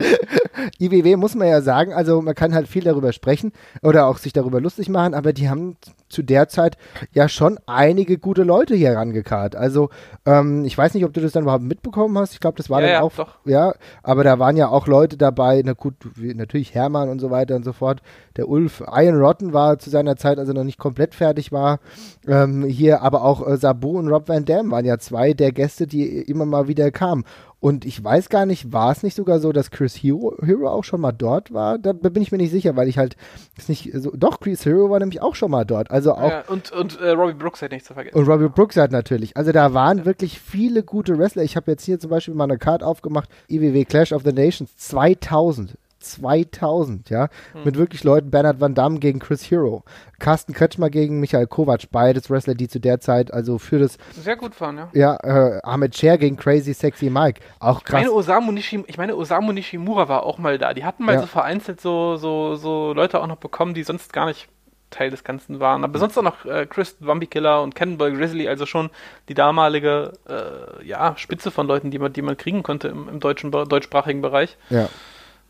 [0.80, 3.52] IWW muss man ja sagen, also man kann halt viel darüber sprechen
[3.82, 6.78] oder auch sich darüber lustig machen, aber die haben zu der Zeit
[7.14, 9.56] ja schon einige gute Leute hier rangekarrt.
[9.56, 9.90] Also
[10.26, 12.34] ähm, ich weiß nicht, ob du das dann überhaupt mitbekommen hast.
[12.34, 13.36] Ich glaube, das war Ja, dann ja, auch, doch.
[13.46, 17.32] ja, aber da waren ja auch Leute dabei, na gut, wie, natürlich Hermann und so
[17.32, 18.02] weiter und so fort.
[18.38, 21.80] Der Ulf, Ian Rotten war zu seiner Zeit, also noch nicht komplett fertig war.
[22.28, 25.88] Ähm, hier aber auch äh, Sabu und Rob Van Dam waren ja zwei der Gäste,
[25.88, 27.24] die immer mal wieder kamen.
[27.66, 30.84] Und ich weiß gar nicht, war es nicht sogar so, dass Chris Hero, Hero auch
[30.84, 31.80] schon mal dort war?
[31.80, 33.18] Da bin ich mir nicht sicher, weil ich halt
[33.58, 34.12] ist nicht so.
[34.12, 35.90] Doch, Chris Hero war nämlich auch schon mal dort.
[35.90, 36.30] Also auch.
[36.30, 38.20] Ja, und und äh, Robbie Brooks hätte nicht zu vergessen.
[38.20, 39.36] Und Robbie Brooks hat natürlich.
[39.36, 41.42] Also da waren wirklich viele gute Wrestler.
[41.42, 43.30] Ich habe jetzt hier zum Beispiel mal eine Card aufgemacht.
[43.50, 45.76] IWW Clash of the Nations 2000.
[46.12, 47.30] 2000, ja,
[47.64, 49.84] mit wirklich Leuten, Bernhard Van Damme gegen Chris Hero,
[50.20, 54.36] Carsten Kretschmer gegen Michael Kovac, beides Wrestler, die zu der Zeit, also für das, Sehr
[54.36, 54.90] gut fahren, ja.
[54.94, 58.02] ja, äh, Ahmed Cher gegen Crazy Sexy Mike, auch Ich krass.
[58.02, 60.74] meine, Osamu Nishim, ich meine, Osamu Nishimura war auch mal da.
[60.74, 61.22] Die hatten mal Ja.
[61.22, 64.48] so vereinzelt so, so, so Leute auch noch bekommen, die sonst gar nicht
[64.92, 65.84] Teil des Ganzen waren.
[65.84, 68.90] Aber sonst auch noch äh, Chris Zombie Killer und Cannonball Grizzly, also schon
[69.28, 73.20] die damalige äh, ja, Spitze von Leuten, die man, die man kriegen konnte im, im
[73.20, 74.58] deutschen, deutschsprachigen Bereich.
[74.70, 74.88] Ja.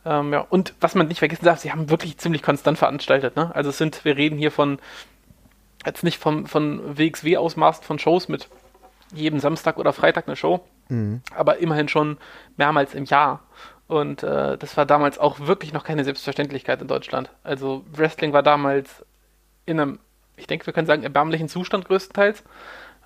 [0.06, 0.40] Ähm, ja.
[0.42, 3.36] Und was man nicht vergessen darf, sie haben wirklich ziemlich konstant veranstaltet.
[3.36, 3.54] Ne?
[3.56, 4.80] Also es sind, wir reden hier von,
[5.86, 8.50] jetzt nicht vom, von WXW-Ausmaßen von Shows mit
[9.14, 11.22] jedem Samstag oder Freitag eine Show, Mhm.
[11.36, 12.18] aber immerhin schon
[12.58, 13.40] mehrmals im Jahr.
[13.88, 17.32] Und äh, das war damals auch wirklich noch keine Selbstverständlichkeit in Deutschland.
[17.44, 19.04] Also Wrestling war damals
[19.66, 20.00] in einem,
[20.38, 22.44] ich denke, wir können sagen, erbärmlichen Zustand größtenteils.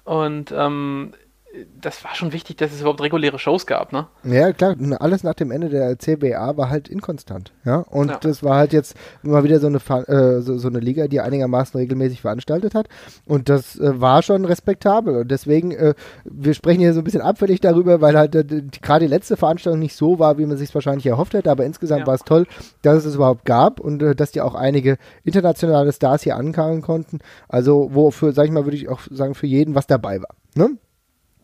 [0.03, 1.13] Und ähm,
[1.81, 4.07] das war schon wichtig, dass es überhaupt reguläre Shows gab, ne?
[4.23, 7.77] Ja, klar, alles nach dem Ende der CBA war halt inkonstant, ja.
[7.89, 8.17] Und Ja.
[8.21, 11.79] das war halt jetzt mal wieder so eine, äh, so, so eine Liga, die einigermaßen
[11.79, 12.87] regelmäßig veranstaltet hat.
[13.25, 15.15] Und das äh, war schon respektabel.
[15.17, 18.43] Und deswegen, äh, wir sprechen hier so ein bisschen abfällig darüber, weil halt äh,
[18.81, 21.49] gerade die letzte Veranstaltung nicht so war, wie man sich wahrscheinlich erhofft hätte.
[21.49, 22.07] Aber insgesamt Ja.
[22.07, 22.45] war es toll,
[22.83, 26.81] dass es es überhaupt gab und äh, dass die auch einige internationale Stars hier ankamen
[26.83, 27.19] konnten.
[27.47, 30.35] Also, wo für, sag ich mal, würde ich auch sagen, für jeden was dabei war.
[30.55, 30.77] Ne?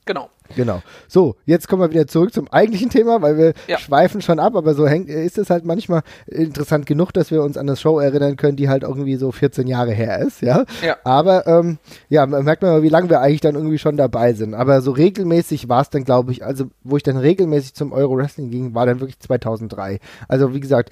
[0.06, 0.30] Genau.
[0.56, 0.84] Genau.
[1.08, 3.80] So, jetzt kommen wir wieder zurück zum eigentlichen Thema, weil wir ja.
[3.80, 7.58] schweifen schon ab, aber so hängt, ist es halt manchmal interessant genug, dass wir uns
[7.58, 10.65] an das Show erinnern können, die halt irgendwie so 14 Jahre her ist, ja.
[10.86, 10.98] ja.
[11.04, 14.54] Aber ähm, ja, merkt man mal, wie lange wir eigentlich dann irgendwie schon dabei sind.
[14.54, 18.15] Aber so regelmäßig war es dann, glaube ich, also wo ich dann regelmäßig zum Euro
[18.18, 20.00] Wrestling ging, war dann wirklich 2003.
[20.28, 20.91] Also wie gesagt,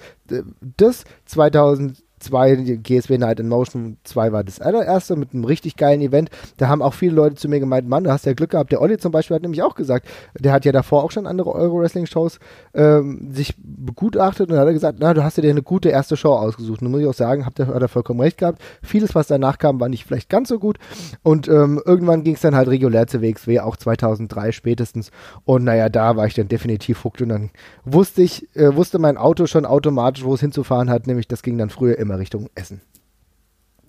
[0.76, 6.00] das 2000 2, GSW Night in Motion 2 war das allererste mit einem richtig geilen
[6.00, 6.30] Event.
[6.56, 8.72] Da haben auch viele Leute zu mir gemeint, Mann, du hast ja Glück gehabt.
[8.72, 10.06] Der Olli zum Beispiel hat nämlich auch gesagt,
[10.38, 12.38] der hat ja davor auch schon andere Euro-Wrestling-Shows
[12.74, 16.32] ähm, sich begutachtet und hat gesagt, na, du hast ja dir eine gute erste Show
[16.32, 16.82] ausgesucht.
[16.82, 18.60] Nun muss ich auch sagen, habt ihr, hat er vollkommen recht gehabt.
[18.82, 20.78] Vieles, was danach kam, war nicht vielleicht ganz so gut.
[21.22, 25.10] Und ähm, irgendwann ging es dann halt regulär zu WXW, auch 2003 spätestens.
[25.44, 27.50] Und naja, da war ich dann definitiv hooked und dann
[27.84, 31.58] wusste ich, äh, wusste mein Auto schon automatisch, wo es hinzufahren hat, nämlich das ging
[31.58, 32.80] dann früher immer Richtung Essen.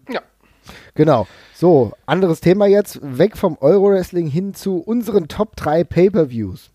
[0.09, 0.21] Ja.
[0.93, 1.27] Genau.
[1.53, 2.99] So, anderes Thema jetzt.
[3.01, 6.71] Weg vom Euro-Wrestling hin zu unseren Top 3 Pay-Per-Views.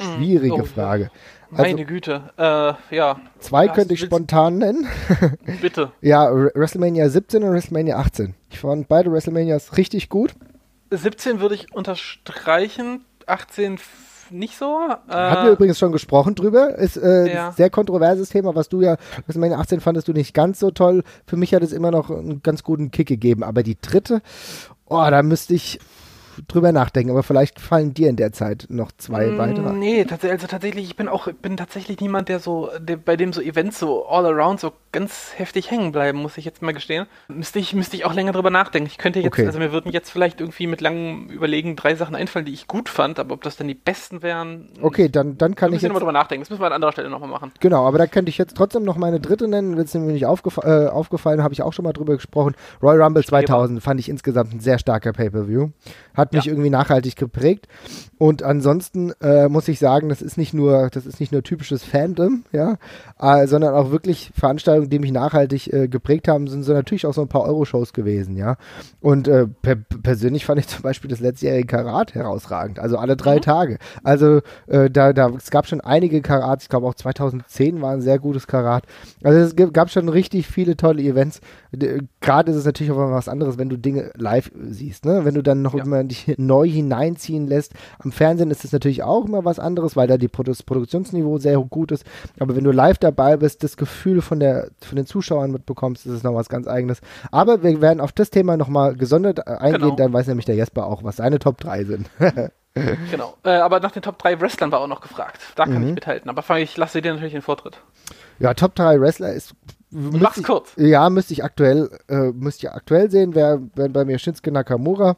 [0.00, 1.10] Schwierige Oh, Frage.
[1.50, 2.30] Also, Meine Güte.
[2.38, 3.20] Äh, ja.
[3.38, 4.86] zwei Ja, könnte ich spontan nennen.
[5.60, 5.92] Bitte.
[6.00, 8.34] Ja, WrestleMania 17 und WrestleMania 18.
[8.50, 10.34] Ich fand beide WrestleManias richtig gut.
[10.90, 14.78] 17 würde ich unterstreichen, 18 f- nicht so.
[15.08, 16.76] Äh, Hatten wir übrigens schon gesprochen drüber.
[16.76, 17.48] Ist äh, Ja.
[17.48, 21.02] ein sehr kontroverses Thema, was du ja, WrestleMania 18 fandest du nicht ganz so toll.
[21.26, 23.42] Für mich hat es immer noch einen ganz guten Kick gegeben.
[23.42, 24.22] Aber die dritte,
[24.86, 25.78] oh, da müsste ich
[26.48, 27.10] drüber nachdenken.
[27.10, 29.72] Aber vielleicht fallen dir in der Zeit noch zwei Mm, weitere.
[29.72, 33.32] Nee, tats also tatsächlich, ich bin auch bin tatsächlich niemand, der so, der, bei dem
[33.32, 37.06] so Events so all around so ganz heftig hängen bleiben, muss ich jetzt mal gestehen.
[37.28, 38.88] Müsste ich, müsste ich auch länger drüber nachdenken.
[38.90, 39.46] Ich könnte jetzt, Okay.
[39.46, 42.88] also mir würden jetzt vielleicht irgendwie mit langem Überlegen drei Sachen einfallen, die ich gut
[42.90, 45.92] fand, aber ob das dann die besten wären, Okay, dann, dann da kann ich jetzt
[45.94, 46.42] drüber nachdenken.
[46.42, 47.52] Das müssen wir an anderer Stelle nochmal machen.
[47.60, 50.26] Genau, aber da könnte ich jetzt trotzdem noch meine dritte nennen, wenn es mir nicht
[50.26, 52.54] aufgef äh, aufgefallen, habe ich auch schon mal drüber gesprochen.
[52.82, 55.68] Royal Rumble 2000 fand ich insgesamt ein sehr starker Pay-Per-View.
[56.14, 56.52] Hat mich Ja.
[56.52, 57.66] irgendwie nachhaltig geprägt.
[58.18, 61.82] Und ansonsten äh, muss ich sagen, das ist nicht nur, das ist nicht nur typisches
[61.82, 62.76] Fandom, ja,
[63.20, 67.14] äh, sondern auch wirklich Veranstaltungen, die mich nachhaltig äh, geprägt haben, sind so natürlich auch
[67.14, 68.56] so ein paar Euro-Shows gewesen, ja.
[69.00, 73.40] Und äh, per persönlich fand ich zum Beispiel das letztjährige Karat herausragend, also alle drei
[73.40, 73.78] Tage.
[74.04, 78.02] Also äh, da, da, es gab schon einige Karats, ich glaube auch 2010 war ein
[78.02, 78.84] sehr gutes Karat.
[79.24, 81.40] Also es gab schon richtig viele tolle Events.
[81.72, 85.24] D- Gerade ist es natürlich auch mal was anderes, wenn du Dinge live siehst, ne?
[85.24, 85.82] Wenn du dann noch Ja.
[85.84, 87.72] immer dich neu hineinziehen lässt.
[87.98, 91.38] Am Fernsehen ist es natürlich auch immer was anderes, weil da die Produ das Produktionsniveau
[91.38, 92.04] sehr gut ist.
[92.38, 96.12] Aber wenn du live dabei bist, das Gefühl von, der, von den Zuschauern mitbekommst, ist
[96.12, 97.00] es noch was ganz eigenes.
[97.30, 99.96] Aber wir werden auf das Thema nochmal gesondert äh, eingehen, genau.
[99.96, 102.10] dann weiß nämlich der Jesper auch, was seine Top 3 sind.
[103.10, 103.34] genau.
[103.44, 105.40] Äh, aber nach den Top 3 Wrestlern war auch noch gefragt.
[105.56, 105.88] Da kann mhm.
[105.88, 106.30] ich mithalten.
[106.30, 107.80] Aber ich lasse dir natürlich den Vortritt.
[108.38, 109.54] Ja, Top 3 Wrestler ist
[109.92, 110.72] Mach's ich, kurz.
[110.76, 115.16] Ja, müsste ich aktuell, äh, müsste ich aktuell sehen, wäre wär bei mir Shinsuke Nakamura,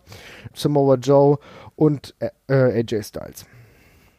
[0.52, 1.38] Samoa Joe
[1.76, 3.46] und äh, äh AJ Styles.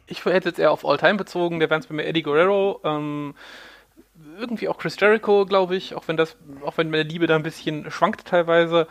[0.07, 3.33] Ich hätte jetzt eher auf All-Time bezogen, der wären es bei mir Eddie Guerrero, ähm,
[4.39, 7.43] irgendwie auch Chris Jericho, glaube ich, auch wenn das, auch wenn meine Liebe da ein
[7.43, 8.87] bisschen schwankt teilweise.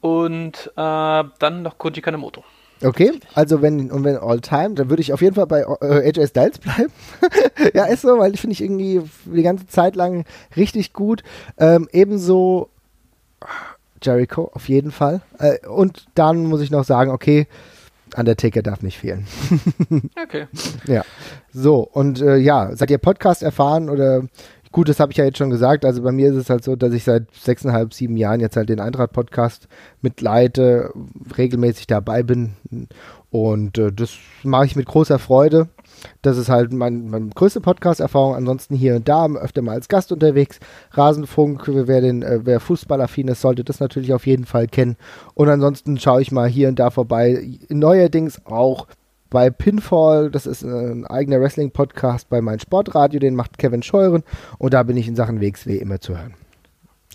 [0.00, 2.44] Und äh, dann noch Koji Kanemoto.
[2.82, 6.08] Okay, also wenn und wenn All Time, dann würde ich auf jeden Fall bei äh,
[6.08, 6.92] AJ Styles bleiben.
[7.74, 10.24] ja, ist so, weil ich finde ich irgendwie die ganze Zeit lang
[10.56, 11.22] richtig gut.
[11.56, 12.68] Ähm, ebenso
[14.02, 15.22] Jericho auf jeden Fall.
[15.38, 17.46] Äh, und dann muss ich noch sagen, okay,
[18.14, 19.26] Undertaker darf nicht fehlen.
[20.22, 20.46] okay.
[20.86, 21.02] Ja.
[21.52, 24.22] So, und äh, ja, seid ihr Podcast erfahren oder
[24.76, 25.86] Gut, das habe ich ja jetzt schon gesagt.
[25.86, 28.68] Also bei mir ist es halt so, dass ich seit sechseinhalb, sieben Jahren jetzt halt
[28.68, 29.68] den Eintracht-Podcast
[30.02, 30.92] mitleite,
[31.38, 32.56] regelmäßig dabei bin.
[33.30, 34.12] Und äh, das
[34.42, 35.70] mache ich mit großer Freude.
[36.20, 38.34] Das ist halt mein, meine größte Podcast-Erfahrung.
[38.34, 40.60] Ansonsten hier und da, öfter mal als Gast unterwegs.
[40.90, 44.98] Rasenfunk, wer, den, äh, wer Fußballaffin ist, sollte das natürlich auf jeden Fall kennen.
[45.32, 47.48] Und ansonsten schaue ich mal hier und da vorbei.
[47.70, 48.88] Neuerdings auch
[49.30, 54.22] bei Pinfall, das ist ein eigener Wrestling-Podcast bei meinem Sportradio, den macht Kevin Scheuren
[54.58, 56.34] und da bin ich in Sachen WXW immer zu hören.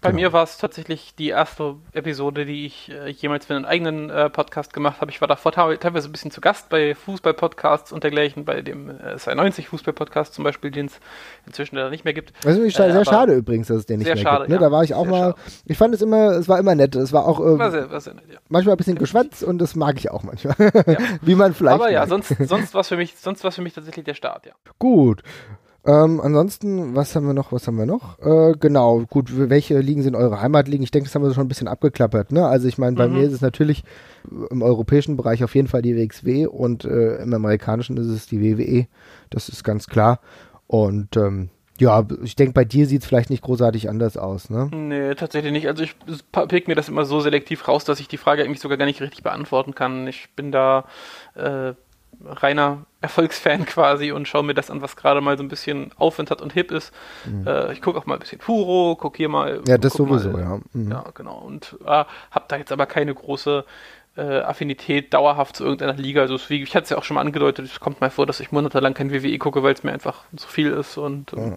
[0.01, 0.21] Bei genau.
[0.21, 4.31] mir war es tatsächlich die erste Episode, die ich äh, jemals für einen eigenen äh,
[4.31, 5.11] Podcast gemacht habe.
[5.11, 9.13] Ich war davor teilweise ein bisschen zu Gast bei Fußball-Podcasts und dergleichen, bei dem äh,
[9.13, 10.99] SI90 Fußball-Podcast zum Beispiel, den es
[11.45, 12.33] inzwischen leider nicht mehr gibt.
[12.41, 14.49] Das ist sehr äh, schade übrigens, dass es den nicht mehr schade, gibt.
[14.49, 14.55] Ne?
[14.55, 14.61] Ja.
[14.61, 15.41] Da war ich auch sehr mal, schade.
[15.65, 16.95] ich fand es immer, es war immer nett.
[16.95, 18.39] Es war auch ähm, war sehr, war sehr nett, ja.
[18.49, 20.55] manchmal ein bisschen geschwätzt und das mag ich auch manchmal.
[20.59, 20.97] Ja.
[21.21, 21.75] Wie man vielleicht.
[21.75, 22.09] Aber ja, mag.
[22.09, 24.53] sonst, sonst war es für mich, für mich tatsächlich der Start, ja.
[24.79, 25.21] Gut.
[25.83, 27.51] Ähm, ansonsten, was haben wir noch?
[27.51, 28.19] Was haben wir noch?
[28.19, 30.83] Äh, genau, gut, welche Ligen sind eure Heimatligen?
[30.83, 32.31] Ich denke, das haben wir schon ein bisschen abgeklappert.
[32.31, 32.45] Ne?
[32.45, 33.15] Also ich meine, bei mhm.
[33.15, 33.83] mir ist es natürlich
[34.51, 38.41] im europäischen Bereich auf jeden Fall die WXW und äh, im amerikanischen ist es die
[38.41, 38.87] WWE.
[39.31, 40.19] Das ist ganz klar.
[40.67, 44.69] Und ähm, ja, ich denke, bei dir sieht es vielleicht nicht großartig anders aus, ne?
[44.71, 45.67] Nee, tatsächlich nicht.
[45.67, 45.95] Also ich
[46.31, 49.01] pick mir das immer so selektiv raus, dass ich die Frage eigentlich sogar gar nicht
[49.01, 50.05] richtig beantworten kann.
[50.05, 50.85] Ich bin da
[51.33, 51.73] äh,
[52.23, 56.31] reiner Erfolgsfan quasi und schaue mir das an, was gerade mal so ein bisschen Aufwind
[56.31, 56.93] hat und hip ist.
[57.25, 57.47] Mhm.
[57.47, 59.61] Äh, ich gucke auch mal ein bisschen Furo, gucke hier mal.
[59.67, 60.59] Ja, das sowieso, mal, ja.
[60.73, 60.91] Mhm.
[60.91, 61.39] Ja, genau.
[61.39, 63.65] Und äh, habe da jetzt aber keine große
[64.17, 66.21] äh, Affinität dauerhaft zu irgendeiner Liga.
[66.21, 68.39] Also wie, ich hatte es ja auch schon mal angedeutet, es kommt mal vor, dass
[68.39, 71.55] ich monatelang kein WWE gucke, weil es mir einfach zu viel ist und mhm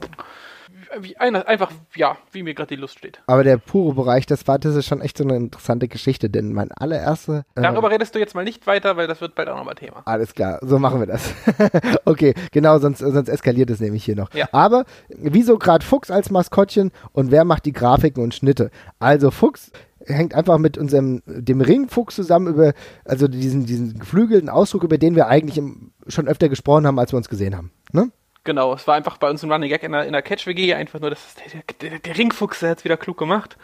[1.00, 3.20] wie eine, einfach, ja, wie mir gerade die Lust steht.
[3.26, 6.52] Aber der pure Bereich, das war, das ist schon echt so eine interessante Geschichte, denn
[6.52, 7.44] mein allererster.
[7.54, 10.02] Äh, Darüber redest du jetzt mal nicht weiter, weil das wird bald auch nochmal Thema.
[10.04, 11.35] Alles klar, so machen wir das.
[12.04, 14.33] okay, genau, sonst, sonst eskaliert es nämlich hier noch.
[14.35, 14.48] Ja.
[14.52, 18.70] Aber wieso gerade Fuchs als Maskottchen und wer macht die Grafiken und Schnitte?
[18.98, 19.72] Also Fuchs
[20.07, 22.72] hängt einfach mit unserem, dem Ringfuchs zusammen über,
[23.04, 27.12] also diesen, diesen geflügelten Ausdruck, über den wir eigentlich im, schon öfter gesprochen haben, als
[27.12, 27.70] wir uns gesehen haben.
[27.92, 28.11] Ne?
[28.44, 31.00] Genau, es war einfach bei uns ein Running Gag in der, in der Catch-WG, einfach
[31.00, 33.57] nur, das der, der, der Ringfuchs, hat es wieder klug gemacht.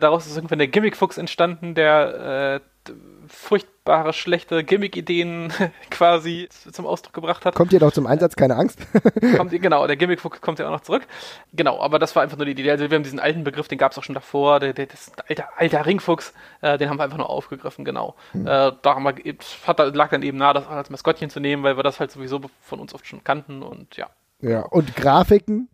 [0.00, 2.92] Daraus ist irgendwann der Gimmickfuchs entstanden, der äh,
[3.28, 5.52] furchtbare, schlechte Gimmick-Ideen
[5.90, 7.54] quasi zum Ausdruck gebracht hat.
[7.54, 8.78] Kommt ihr noch zum Einsatz, keine Angst?
[9.36, 11.06] kommt, genau, der Gimmickfuchs kommt ja auch noch zurück.
[11.52, 12.70] Genau, aber das war einfach nur die Idee.
[12.70, 15.12] Also wir haben diesen alten Begriff, den gab es auch schon davor, der, der, das
[15.28, 18.14] alter, alter Ringfuchs, äh, den haben wir einfach nur aufgegriffen, genau.
[18.32, 18.46] Hm.
[18.46, 19.14] Äh, da wir,
[19.66, 22.40] hat, lag dann eben nahe, das als Maskottchen zu nehmen, weil wir das halt sowieso
[22.60, 24.08] von uns oft schon kannten und ja.
[24.44, 25.68] Ja, und Grafiken?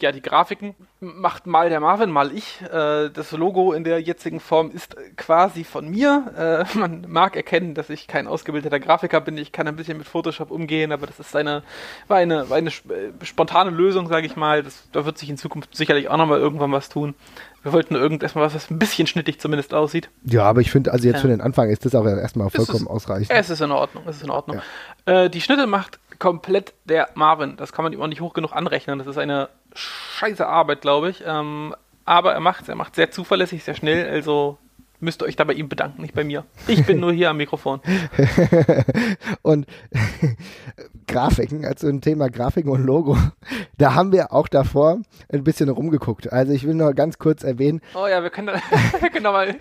[0.00, 2.60] Ja, die Grafiken macht mal der Marvin, mal ich.
[2.62, 6.66] Äh, das Logo in der jetzigen Form ist quasi von mir.
[6.74, 9.36] Äh, man mag erkennen, dass ich kein ausgebildeter Grafiker bin.
[9.36, 11.62] Ich kann ein bisschen mit Photoshop umgehen, aber das ist eine,
[12.06, 14.62] war eine, war eine äh, spontane Lösung, sage ich mal.
[14.62, 17.14] Das, da wird sich in Zukunft sicherlich auch nochmal irgendwann was tun.
[17.64, 20.10] Wir wollten irgendetwas, was, was ein bisschen schnittig zumindest aussieht.
[20.24, 21.22] Ja, aber ich finde, also jetzt ja.
[21.22, 23.30] für den Anfang ist das auch erstmal vollkommen ist, ausreichend.
[23.32, 24.60] Es ist in Ordnung, es ist in Ordnung.
[25.06, 25.24] Ja.
[25.24, 27.56] Äh, die Schnitte macht komplett der Marvin.
[27.56, 28.98] Das kann man ihm auch nicht hoch genug anrechnen.
[28.98, 31.22] Das ist eine scheiße Arbeit, glaube ich.
[31.26, 32.68] Ähm, aber er macht es.
[32.68, 34.08] Er macht sehr zuverlässig, sehr schnell.
[34.08, 34.58] Also
[35.00, 36.44] müsst ihr euch da bei ihm bedanken, nicht bei mir.
[36.66, 37.80] Ich bin nur hier am Mikrofon.
[39.42, 39.66] und
[41.06, 43.16] Grafiken, also ein Thema Grafiken und Logo,
[43.78, 45.00] da haben wir auch davor
[45.32, 46.32] ein bisschen rumgeguckt.
[46.32, 47.80] Also ich will nur ganz kurz erwähnen.
[47.94, 48.48] Oh ja, wir können,
[49.00, 49.54] wir können, noch, mal,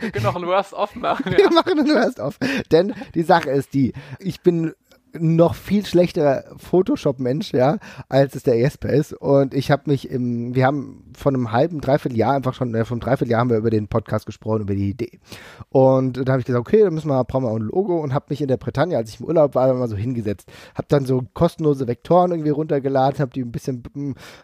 [0.00, 1.32] wir können noch ein Worst-Off machen.
[1.32, 1.38] Ja.
[1.38, 2.38] Wir machen ein Worst-Off.
[2.72, 4.74] Denn die Sache ist die, ich bin
[5.18, 9.12] noch viel schlechterer Photoshop-Mensch, ja, als es der Jesper ist.
[9.12, 12.84] Und ich habe mich im, wir haben von einem halben, dreiviertel Jahr einfach schon, äh,
[12.84, 15.20] vom dreiviertel Jahr haben wir über den Podcast gesprochen, über die Idee.
[15.68, 18.14] Und da habe ich gesagt, okay, dann müssen wir, brauchen wir auch ein Logo und
[18.14, 20.50] habe mich in der Bretagne, als ich im Urlaub war, mal so hingesetzt.
[20.74, 23.82] Habe dann so kostenlose Vektoren irgendwie runtergeladen, habe die ein bisschen,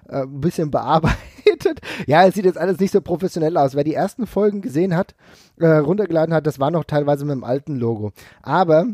[0.09, 1.17] äh, ein bisschen bearbeitet.
[2.07, 3.75] Ja, es sieht jetzt alles nicht so professionell aus.
[3.75, 5.15] Wer die ersten Folgen gesehen hat,
[5.59, 8.13] äh, runtergeladen hat, das war noch teilweise mit dem alten Logo.
[8.43, 8.87] Aber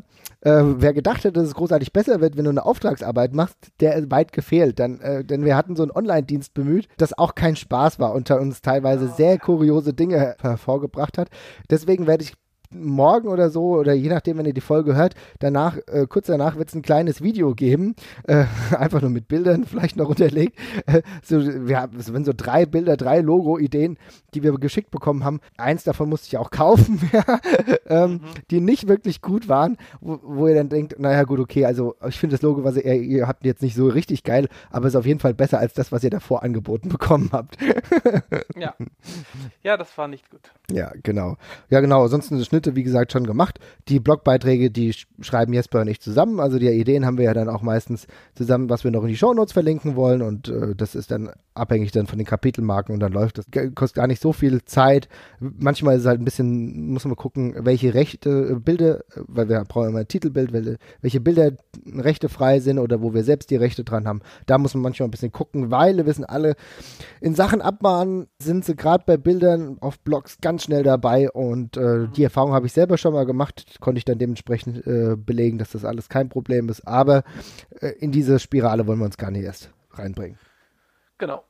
[0.43, 3.95] äh, wer gedacht hätte, dass es großartig besser wird, wenn du eine Auftragsarbeit machst, der
[3.95, 4.79] ist weit gefehlt.
[4.79, 8.41] Dann, äh, denn wir hatten so einen Online-Dienst bemüht, das auch kein Spaß war, unter
[8.41, 11.29] uns teilweise sehr kuriose Dinge hervorgebracht hat.
[11.71, 12.33] Deswegen werde ich
[12.75, 16.57] morgen oder so, oder je nachdem, wenn ihr die Folge hört, danach, äh, kurz danach
[16.57, 17.95] wird es ein kleines Video geben,
[18.25, 18.45] äh,
[18.77, 20.59] einfach nur mit Bildern vielleicht noch unterlegt.
[20.87, 23.99] Äh, so, wir haben, es sind so drei Bilder, drei Logo-Ideen,
[24.35, 25.41] die wir geschickt bekommen haben.
[25.57, 27.01] Eins davon musste ich auch kaufen,
[27.87, 28.21] ähm, mhm.
[28.51, 32.19] die nicht wirklich gut waren, wo, wo, ihr dann denkt, naja gut, okay, also ich
[32.19, 34.99] finde das Logo, was ihr, ihr habt jetzt nicht so richtig geil, aber es ist
[34.99, 37.57] auf jeden Fall besser als das, was ihr davor angeboten bekommen habt.
[38.57, 38.75] ja.
[39.63, 40.41] Ja, das war nicht gut.
[40.71, 41.37] Ja, genau.
[41.69, 42.03] Ja, genau.
[42.03, 43.59] Ansonsten Schnitt Schnitte, wie gesagt, schon gemacht.
[43.89, 46.41] Die Blogbeiträge, die schreiben Jesper und ich zusammen.
[46.41, 49.17] Also die Ideen haben wir ja dann auch meistens zusammen, was wir noch in die
[49.17, 50.23] Shownotes verlinken wollen.
[50.23, 53.47] Und äh, das ist dann abhängig dann von den Kapitelmarken und dann läuft das.
[53.75, 55.09] Kostet gar nicht so viel Zeit.
[55.41, 59.65] Manchmal ist es halt ein bisschen, muss man gucken, welche Rechte, äh, Bilder, weil wir
[59.65, 60.53] brauchen immer ein Titelbild,
[61.01, 61.53] welche Bilder
[61.87, 64.21] Rechte frei sind oder wo wir selbst die Rechte dran haben.
[64.47, 66.55] Da muss man manchmal ein bisschen gucken, weil wir wissen alle,
[67.21, 72.09] in Sachen Abmahnen sind sie gerade bei Bildern auf Blogs ganz schnell dabei und äh,
[72.09, 75.59] die Erfahrung Erfahrung habe ich selber schon mal gemacht, konnte ich dann dementsprechend äh, belegen,
[75.59, 76.87] dass das alles kein Problem ist.
[76.87, 77.25] Aber
[77.81, 80.39] äh, in diese Spirale wollen wir uns gar nicht erst reinbringen.
[81.19, 81.45] Genau.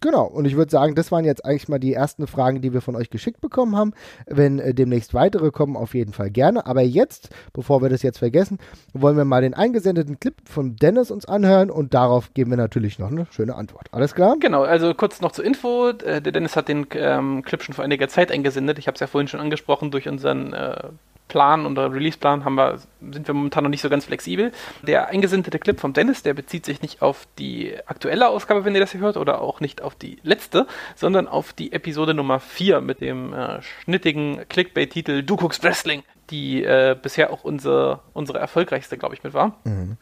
[0.00, 2.80] Genau, und ich würde sagen, das waren jetzt eigentlich mal die ersten Fragen, die wir
[2.80, 3.92] von euch geschickt bekommen haben.
[4.26, 6.66] Wenn äh, demnächst weitere kommen, auf jeden Fall gerne.
[6.66, 8.58] Aber jetzt, bevor wir das jetzt vergessen,
[8.92, 12.98] wollen wir mal den eingesendeten Clip von Dennis uns anhören und darauf geben wir natürlich
[12.98, 13.88] noch eine schöne Antwort.
[13.90, 14.36] Alles klar?
[14.38, 15.88] Genau, also kurz noch zur Info.
[15.88, 18.78] Äh, der Dennis hat den ähm, Clip schon vor einiger Zeit eingesendet.
[18.78, 20.90] Ich habe es ja vorhin schon angesprochen durch unseren äh,
[21.28, 24.52] Plan und Release-Plan haben wir, sind wir momentan noch nicht so ganz flexibel.
[24.82, 28.80] Der eingesendete Clip vom Dennis, der bezieht sich nicht auf die aktuelle Ausgabe, wenn ihr
[28.80, 30.66] das hier hört, oder auch nicht auf die letzte,
[30.96, 36.64] sondern auf die Episode Nummer 4 mit dem äh, schnittigen Clickbait-Titel Du guckst Wrestling, die
[36.64, 39.58] äh, bisher auch unsere, unsere erfolgreichste, glaube ich, mit war.
[39.64, 39.96] Mhm.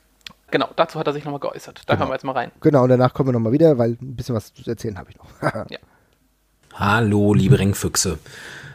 [0.51, 1.83] Genau, dazu hat er sich nochmal geäußert.
[1.87, 2.09] Da genau.
[2.09, 2.53] wir jetzt mal rein.
[2.61, 5.16] Genau, und danach kommen wir nochmal wieder, weil ein bisschen was zu erzählen habe ich
[5.16, 5.27] noch.
[5.70, 5.79] ja.
[6.74, 8.18] Hallo, liebe Ringfüchse.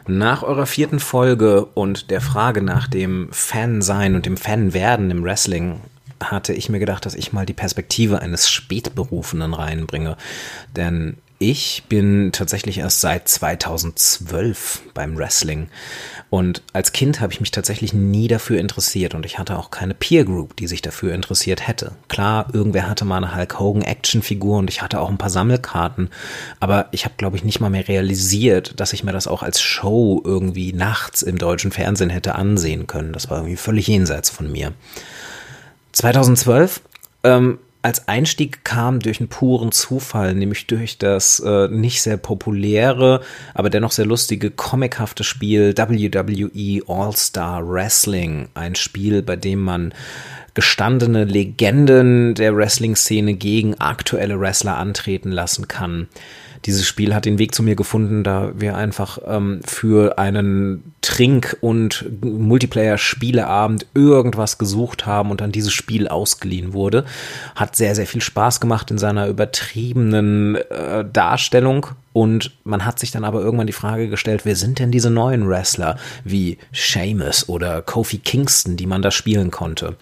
[0.06, 5.80] Nach eurer vierten Folge und der Frage nach dem Fan-Sein und dem Fan-Werden im Wrestling
[6.22, 10.16] hatte ich mir gedacht, dass ich mal die Perspektive eines Spätberufenen reinbringe.
[10.76, 15.68] Denn ich bin tatsächlich erst seit 2012 beim Wrestling.
[16.30, 19.92] Und als Kind habe ich mich tatsächlich nie dafür interessiert und ich hatte auch keine
[19.92, 21.92] Peer Group, die sich dafür interessiert hätte.
[22.06, 26.10] Klar, irgendwer hatte mal eine Hulk Hogan Actionfigur und ich hatte auch ein paar Sammelkarten,
[26.60, 29.60] aber ich habe glaube ich nicht mal mehr realisiert, dass ich mir das auch als
[29.60, 33.12] Show irgendwie nachts im deutschen Fernsehen hätte ansehen können.
[33.12, 34.72] Das war irgendwie völlig jenseits von mir.
[35.90, 36.82] 2012
[37.24, 43.20] ähm, als Einstieg kam durch einen puren Zufall, nämlich durch das äh, nicht sehr populäre,
[43.54, 48.48] aber dennoch sehr lustige, comichafte Spiel WWE All-Star Wrestling.
[48.54, 49.92] Ein Spiel, bei dem man
[50.54, 56.08] gestandene Legenden der Wrestling-Szene gegen aktuelle Wrestler antreten lassen kann
[56.64, 61.56] dieses Spiel hat den Weg zu mir gefunden, da wir einfach ähm, für einen Trink-
[61.60, 67.04] und Multiplayer-Spieleabend irgendwas gesucht haben und dann dieses Spiel ausgeliehen wurde.
[67.56, 71.88] Hat sehr, sehr viel Spaß gemacht in seiner übertriebenen äh, Darstellung.
[72.12, 75.48] Und man hat sich dann aber irgendwann die Frage gestellt, wer sind denn diese neuen
[75.48, 79.96] Wrestler wie Seamus oder Kofi Kingston, die man da spielen konnte?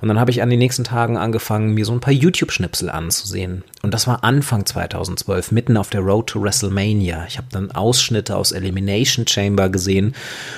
[0.00, 3.62] Und dann habe ich an den nächsten Tagen angefangen, mir so ein paar YouTube-Schnipsel anzusehen.
[3.82, 7.24] Und das war Anfang 2012, mitten auf der Road to WrestleMania.
[7.28, 10.14] Ich habe dann Ausschnitte aus Elimination Chamber gesehen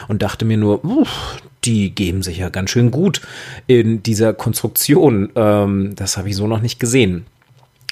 [0.09, 3.21] und dachte mir nur, uff, die geben sich ja ganz schön gut
[3.67, 5.31] in dieser Konstruktion.
[5.35, 7.27] Ähm, das habe ich so noch nicht gesehen.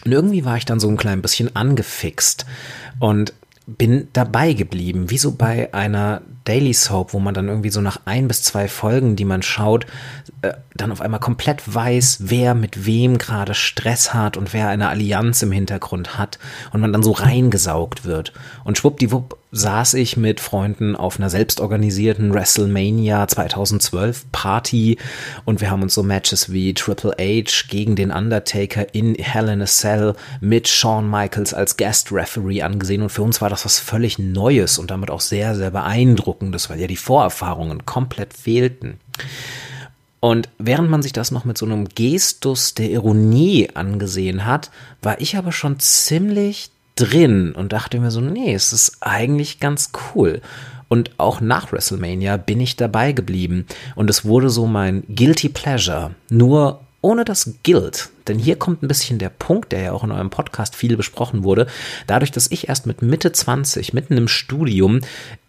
[0.05, 2.47] Und irgendwie war ich dann so ein klein bisschen angefixt
[2.99, 3.33] und
[3.67, 8.01] bin dabei geblieben, wie so bei einer Daily Soap, wo man dann irgendwie so nach
[8.05, 9.87] ein bis zwei Folgen, die man schaut,
[10.43, 14.89] äh, dann auf einmal komplett weiß, wer mit wem gerade Stress hat und wer eine
[14.89, 16.41] Allianz im Hintergrund hat
[16.73, 18.33] und man dann so reingesaugt wird.
[18.65, 24.99] Und schwuppdiwupp saß ich mit Freunden auf einer selbstorganisierten WrestleMania 2012 Party
[25.45, 29.63] und wir haben uns so Matches wie Triple H gegen den Undertaker in Hell in
[29.63, 33.79] a Cell mit Shawn Michaels als Guest Referee angesehen und für uns war das was
[33.79, 38.99] völlig Neues und damit auch sehr, sehr beeindruckend beeindruckendes, weil ja die Vorerfahrungen komplett fehlten.
[40.21, 44.71] Und während man sich das noch mit so einem Gestus der Ironie angesehen hat,
[45.03, 49.91] war ich aber schon ziemlich drin und dachte mir so, nee, es ist eigentlich ganz
[50.15, 50.41] cool.
[50.89, 53.67] Und auch nach WrestleMania bin ich dabei geblieben.
[53.95, 56.15] Und es wurde so mein Guilty Pleasure.
[56.29, 58.11] Nur ohne das Guilt.
[58.29, 61.45] Denn hier kommt ein bisschen der Punkt, der ja auch in eurem Podcast viel besprochen
[61.45, 61.67] wurde.
[62.07, 65.01] Dadurch, dass ich erst mit Mitte 20, mitten im Studium,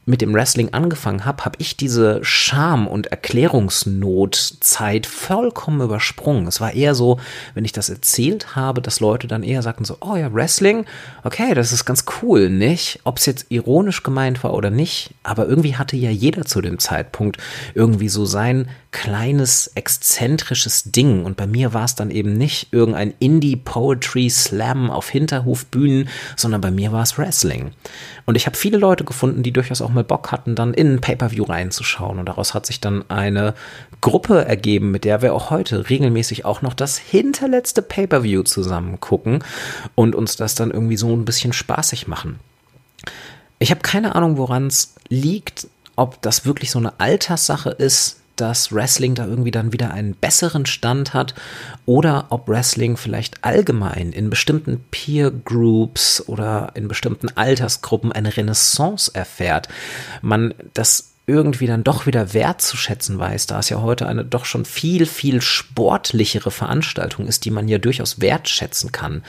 [0.06, 6.48] mit dem Wrestling angefangen habe, habe ich diese Scham- und Erklärungsnotzeit vollkommen übersprungen.
[6.48, 7.20] Es war eher so,
[7.54, 10.86] wenn ich das erzählt habe, dass Leute dann eher sagten so, oh ja, Wrestling,
[11.24, 13.00] okay, das ist ganz cool, nicht?
[13.06, 16.80] Ob es jetzt ironisch gemeint war oder nicht, aber irgendwie hatte ja jeder zu dem
[16.80, 17.38] Zeitpunkt
[17.74, 21.26] irgendwie so sein kleines, exzentrisches Ding.
[21.26, 26.92] Und bei mir war es dann eben nicht irgendein Indie-Poetry-Slam auf Hinterhofbühnen, sondern bei mir
[26.92, 27.72] war es Wrestling.
[28.26, 31.02] Und ich habe viele Leute gefunden, die durchaus auch mal Bock hatten, dann in ein
[31.02, 32.20] Pay-Per-View reinzuschauen.
[32.20, 33.54] Und daraus hat sich dann eine
[34.02, 39.44] Gruppe ergeben, mit der wir auch heute regelmäßig auch noch das hinterletzte Pay-Per-View zusammen gucken
[39.96, 42.40] und uns das dann irgendwie so ein bisschen spaßig machen.
[43.60, 48.72] Ich habe keine Ahnung, woran es liegt, ob das wirklich so eine Alterssache ist, dass
[48.72, 51.36] Wrestling da irgendwie dann wieder einen besseren Stand hat
[51.86, 59.12] oder ob Wrestling vielleicht allgemein in bestimmten Peer Groups oder in bestimmten Altersgruppen eine Renaissance
[59.14, 59.68] erfährt.
[60.22, 64.66] Man das irgendwie dann doch wieder wertzuschätzen weiß, da es ja heute eine doch schon
[64.66, 69.24] viel, viel sportlichere Veranstaltung ist, die man ja durchaus wertschätzen kann.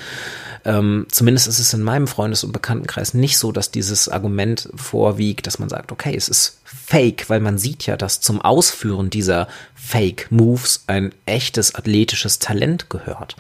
[0.64, 5.46] Ähm, zumindest ist es in meinem Freundes- und Bekanntenkreis nicht so, dass dieses Argument vorwiegt,
[5.46, 9.46] dass man sagt, okay, es ist fake, weil man sieht ja, dass zum Ausführen dieser
[9.76, 13.36] Fake-Moves ein echtes athletisches Talent gehört.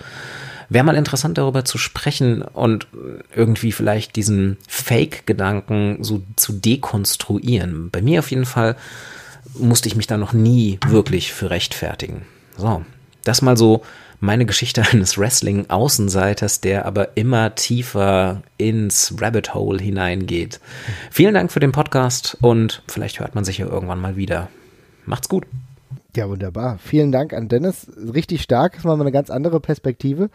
[0.74, 2.88] Wäre mal interessant darüber zu sprechen und
[3.32, 7.90] irgendwie vielleicht diesen Fake-Gedanken so zu dekonstruieren.
[7.92, 8.74] Bei mir auf jeden Fall
[9.54, 12.22] musste ich mich da noch nie wirklich für rechtfertigen.
[12.56, 12.84] So,
[13.22, 13.82] das mal so
[14.18, 20.58] meine Geschichte eines Wrestling-Außenseiters, der aber immer tiefer ins Rabbit Hole hineingeht.
[21.12, 24.48] Vielen Dank für den Podcast und vielleicht hört man sich ja irgendwann mal wieder.
[25.06, 25.44] Macht's gut.
[26.16, 26.78] Ja, wunderbar.
[26.78, 27.90] Vielen Dank an Dennis.
[27.96, 28.74] Richtig stark.
[28.74, 30.30] Das war mal eine ganz andere Perspektive.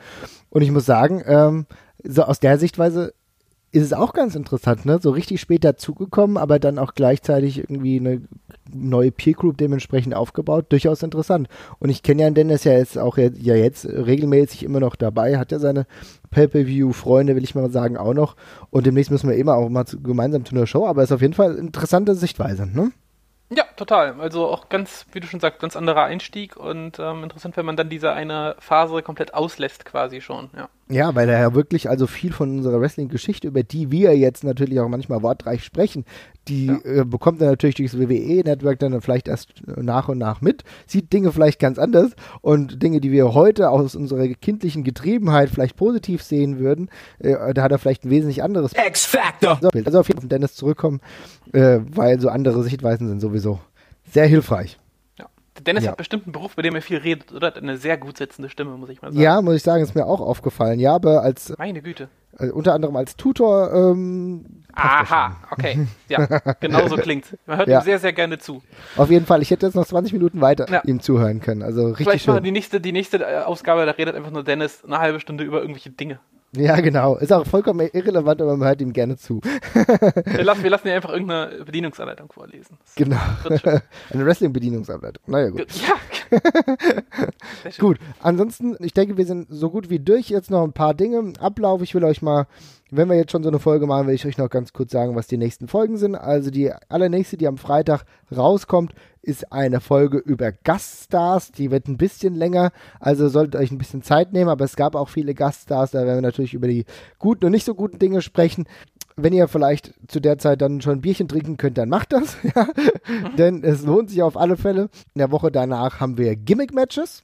[0.49, 1.65] Und ich muss sagen, ähm,
[2.03, 3.13] so aus der Sichtweise
[3.71, 4.99] ist es auch ganz interessant, ne?
[4.99, 8.21] So richtig spät dazugekommen, aber dann auch gleichzeitig irgendwie eine
[8.73, 10.65] neue Peer Group dementsprechend aufgebaut.
[10.69, 11.47] Durchaus interessant.
[11.77, 15.51] Und ich kenne ja Dennis ja jetzt auch ja jetzt regelmäßig immer noch dabei, hat
[15.51, 15.85] ja seine
[16.31, 18.35] Pay-Per-View-Freunde, will ich mal sagen, auch noch.
[18.71, 21.21] Und demnächst müssen wir immer auch mal zu, gemeinsam zu einer Show, aber ist auf
[21.21, 22.91] jeden Fall interessante Sichtweise, ne?
[23.51, 24.19] Ja, total.
[24.21, 27.75] Also auch ganz, wie du schon sagst, ganz anderer Einstieg und ähm, interessant, wenn man
[27.77, 30.69] dann diese eine Phase komplett auslässt, quasi schon, ja.
[30.91, 34.79] Ja, weil er ja wirklich also viel von unserer Wrestling-Geschichte, über die wir jetzt natürlich
[34.79, 36.03] auch manchmal wortreich sprechen,
[36.47, 36.79] die ja.
[36.83, 41.13] äh, bekommt er natürlich durch das WWE-Network dann vielleicht erst nach und nach mit, sieht
[41.13, 46.23] Dinge vielleicht ganz anders und Dinge, die wir heute aus unserer kindlichen Getriebenheit vielleicht positiv
[46.23, 49.59] sehen würden, äh, da hat er vielleicht ein wesentlich anderes X-Factor.
[49.85, 51.01] Also auf jeden Fall auf Dennis zurückkommen,
[51.53, 53.59] äh, weil so andere Sichtweisen sind sowieso
[54.11, 54.79] sehr hilfreich.
[55.61, 55.91] Dennis ja.
[55.91, 57.47] hat bestimmt einen Beruf, bei dem er viel redet, oder?
[57.47, 59.21] Hat eine sehr gut setzende Stimme, muss ich mal sagen.
[59.21, 60.79] Ja, muss ich sagen, ist mir auch aufgefallen.
[60.79, 61.53] Ja, aber als.
[61.57, 62.09] Meine Güte.
[62.37, 63.73] Also unter anderem als Tutor.
[63.73, 65.87] Ähm, Aha, okay.
[66.07, 66.25] Ja,
[66.59, 67.79] genau so klingt Man hört ja.
[67.79, 68.61] ihm sehr, sehr gerne zu.
[68.95, 69.41] Auf jeden Fall.
[69.41, 70.81] Ich hätte jetzt noch 20 Minuten weiter ja.
[70.85, 71.61] ihm zuhören können.
[71.61, 72.33] Also richtig Vielleicht schön.
[72.35, 75.43] mal die nächste, die nächste äh, Ausgabe, da redet einfach nur Dennis eine halbe Stunde
[75.43, 76.19] über irgendwelche Dinge.
[76.55, 77.17] Ja, genau.
[77.17, 79.39] Ist auch vollkommen irrelevant, aber man hört ihm gerne zu.
[80.25, 82.77] wir, lassen, wir lassen dir einfach irgendeine Bedienungsanleitung vorlesen.
[82.83, 83.17] Das genau.
[84.09, 85.23] Eine Wrestling-Bedienungsanleitung.
[85.27, 85.67] Naja, gut.
[85.71, 86.41] Ja.
[87.79, 87.99] gut.
[88.21, 90.29] Ansonsten, ich denke, wir sind so gut wie durch.
[90.29, 91.33] Jetzt noch ein paar Dinge.
[91.39, 91.83] Ablauf.
[91.83, 92.47] Ich will euch mal
[92.91, 95.15] wenn wir jetzt schon so eine Folge machen, will ich euch noch ganz kurz sagen,
[95.15, 96.15] was die nächsten Folgen sind.
[96.15, 98.03] Also die allernächste, die am Freitag
[98.35, 101.51] rauskommt, ist eine Folge über Gaststars.
[101.51, 104.95] Die wird ein bisschen länger, also solltet euch ein bisschen Zeit nehmen, aber es gab
[104.95, 105.91] auch viele Gaststars.
[105.91, 106.85] Da werden wir natürlich über die
[107.19, 108.65] guten und nicht so guten Dinge sprechen.
[109.15, 112.37] Wenn ihr vielleicht zu der Zeit dann schon ein Bierchen trinken könnt, dann macht das.
[112.55, 112.67] Ja?
[113.37, 114.83] Denn es lohnt sich auf alle Fälle.
[115.13, 117.23] In der Woche danach haben wir Gimmick-Matches.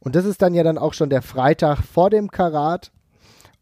[0.00, 2.90] Und das ist dann ja dann auch schon der Freitag vor dem Karat.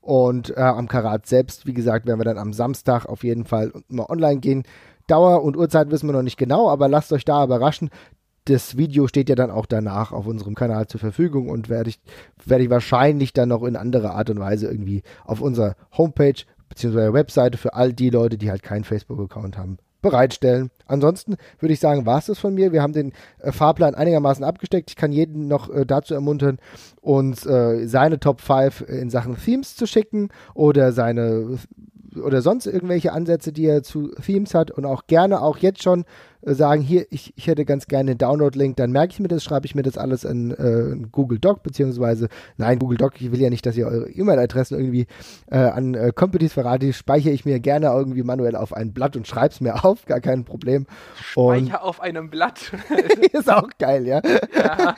[0.04, 3.72] Und äh, am Karat selbst, wie gesagt, werden wir dann am Samstag auf jeden Fall
[3.88, 4.64] mal online gehen.
[5.06, 7.88] Dauer und Uhrzeit wissen wir noch nicht genau, aber lasst euch da überraschen.
[8.44, 12.00] Das Video steht ja dann auch danach auf unserem Kanal zur Verfügung und werde ich,
[12.44, 17.14] werde ich wahrscheinlich dann noch in anderer Art und Weise irgendwie auf unserer Homepage bzw.
[17.14, 20.70] Webseite für all die Leute, die halt keinen Facebook-Account haben, bereitstellen.
[20.86, 22.72] Ansonsten würde ich sagen, war es das von mir.
[22.72, 24.90] Wir haben den äh, Fahrplan einigermaßen abgesteckt.
[24.90, 26.58] Ich kann jeden noch äh, dazu ermuntern,
[27.00, 31.58] uns äh, seine Top 5 in Sachen Themes zu schicken oder seine
[32.22, 36.02] oder sonst irgendwelche Ansätze, die er zu Themes hat und auch gerne auch jetzt schon
[36.02, 36.04] äh,
[36.46, 39.66] sagen, hier, ich, ich hätte ganz gerne einen Download-Link, dann merke ich mir das, schreibe
[39.66, 43.40] ich mir das alles in, äh, in, Google Doc, beziehungsweise, nein, Google Doc, ich will
[43.40, 45.06] ja nicht, dass ihr eure E-Mail-Adressen irgendwie
[45.50, 49.26] äh, an äh, Companies verratet, speichere ich mir gerne irgendwie manuell auf ein Blatt und
[49.26, 50.86] schreibe es mir auf, gar kein Problem.
[51.16, 52.72] Speicher auf einem Blatt.
[53.32, 54.20] ist auch geil, ja.
[54.54, 54.94] ja.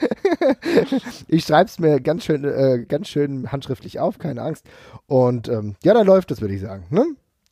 [1.27, 4.65] ich schreibe es mir ganz schön, äh, ganz schön handschriftlich auf, keine Angst.
[5.07, 6.85] Und ähm, ja, dann läuft das, würde ich sagen.
[6.89, 7.05] Ne?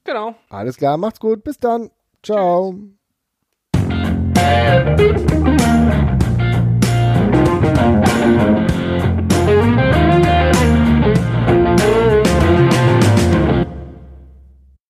[0.04, 0.36] Genau.
[0.50, 1.44] Alles klar, macht's gut.
[1.44, 1.90] Bis dann.
[2.22, 2.74] Ciao.
[2.74, 3.05] Tschüss.
[9.46, 10.05] Thank